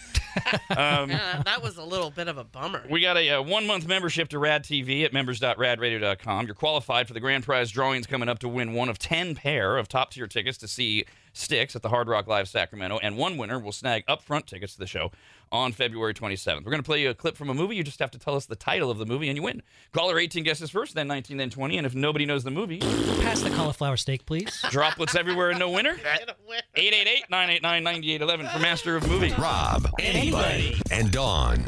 um, 0.71 1.12
Uh, 1.12 1.43
that 1.43 1.62
was 1.62 1.77
a 1.77 1.84
little 1.84 2.10
bit 2.10 2.27
of 2.27 2.38
a 2.38 2.43
bummer. 2.43 2.84
We 2.89 3.01
got 3.01 3.17
a, 3.17 3.30
uh 3.30 3.41
one 3.41 3.65
month 3.67 3.88
membership 3.88 4.30
to 4.30 4.39
Rad 4.39 4.63
TV 4.63 5.03
at 5.06 5.13
members.radradio.com. 5.13 6.45
You're 6.45 6.56
qualified 6.56 7.08
for 7.08 7.13
the 7.13 7.19
grand 7.19 7.43
prize 7.43 7.71
drawings 7.71 8.08
coming 8.08 8.30
up 8.30 8.39
to 8.39 8.47
win 8.49 8.73
one 8.73 8.89
of 8.89 8.97
10 8.99 9.36
pair 9.36 9.77
of 9.77 9.88
top 9.88 10.12
tier 10.12 10.27
tickets 10.27 10.58
to 10.60 10.67
see 10.67 11.06
Styx 11.34 11.75
at 11.75 11.84
the 11.84 11.89
Hard 11.89 12.08
Rock 12.08 12.25
Live 12.27 12.49
Sacramento, 12.49 12.97
and 13.03 13.15
one 13.15 13.38
winner 13.38 13.60
will 13.60 13.71
snag 13.71 14.03
upfront 14.08 14.47
tickets 14.47 14.73
to 14.73 14.80
the 14.80 14.88
show 14.88 15.12
on 15.51 15.71
February 15.71 16.13
27th. 16.13 16.63
We're 16.65 16.71
going 16.71 16.81
to 16.81 16.88
play 16.88 17.01
you 17.01 17.10
a 17.10 17.13
clip 17.13 17.38
from 17.38 17.49
a 17.49 17.53
movie. 17.53 17.75
You 17.75 17.83
just 17.83 17.99
have 17.99 18.12
to 18.12 18.19
tell 18.19 18.36
us 18.36 18.45
the 18.45 18.55
title 18.55 18.89
of 18.91 18.97
the 18.97 19.05
movie, 19.05 19.27
and 19.29 19.38
you 19.38 19.43
win. 19.43 19.62
Caller 19.93 20.19
18 20.19 20.43
guesses 20.43 20.69
first, 20.69 20.95
then 20.95 21.07
19, 21.07 21.38
then 21.38 21.49
20, 21.49 21.77
and 21.77 21.86
if 21.86 21.95
nobody 21.95 22.25
knows 22.25 22.43
the 22.43 22.51
movie, 22.51 22.79
Pass 22.79 23.41
the 23.41 23.49
cauliflower 23.49 23.97
steak, 23.97 24.25
please. 24.25 24.63
droplets 24.69 25.15
everywhere 25.15 25.49
and 25.49 25.60
no 25.60 25.69
winner. 25.69 25.97
888-989-9811 26.77 28.51
for 28.53 28.60
Master 28.60 28.95
of 28.95 29.07
Movie. 29.07 29.33
Rob, 29.38 29.88
anybody, 29.99 30.79
and 30.91 31.12
Dawn. 31.12 31.63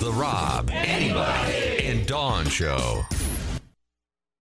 The 0.00 0.12
Rob, 0.12 0.70
anybody, 0.72 1.86
and 1.86 2.06
Dawn 2.06 2.46
Show. 2.48 3.02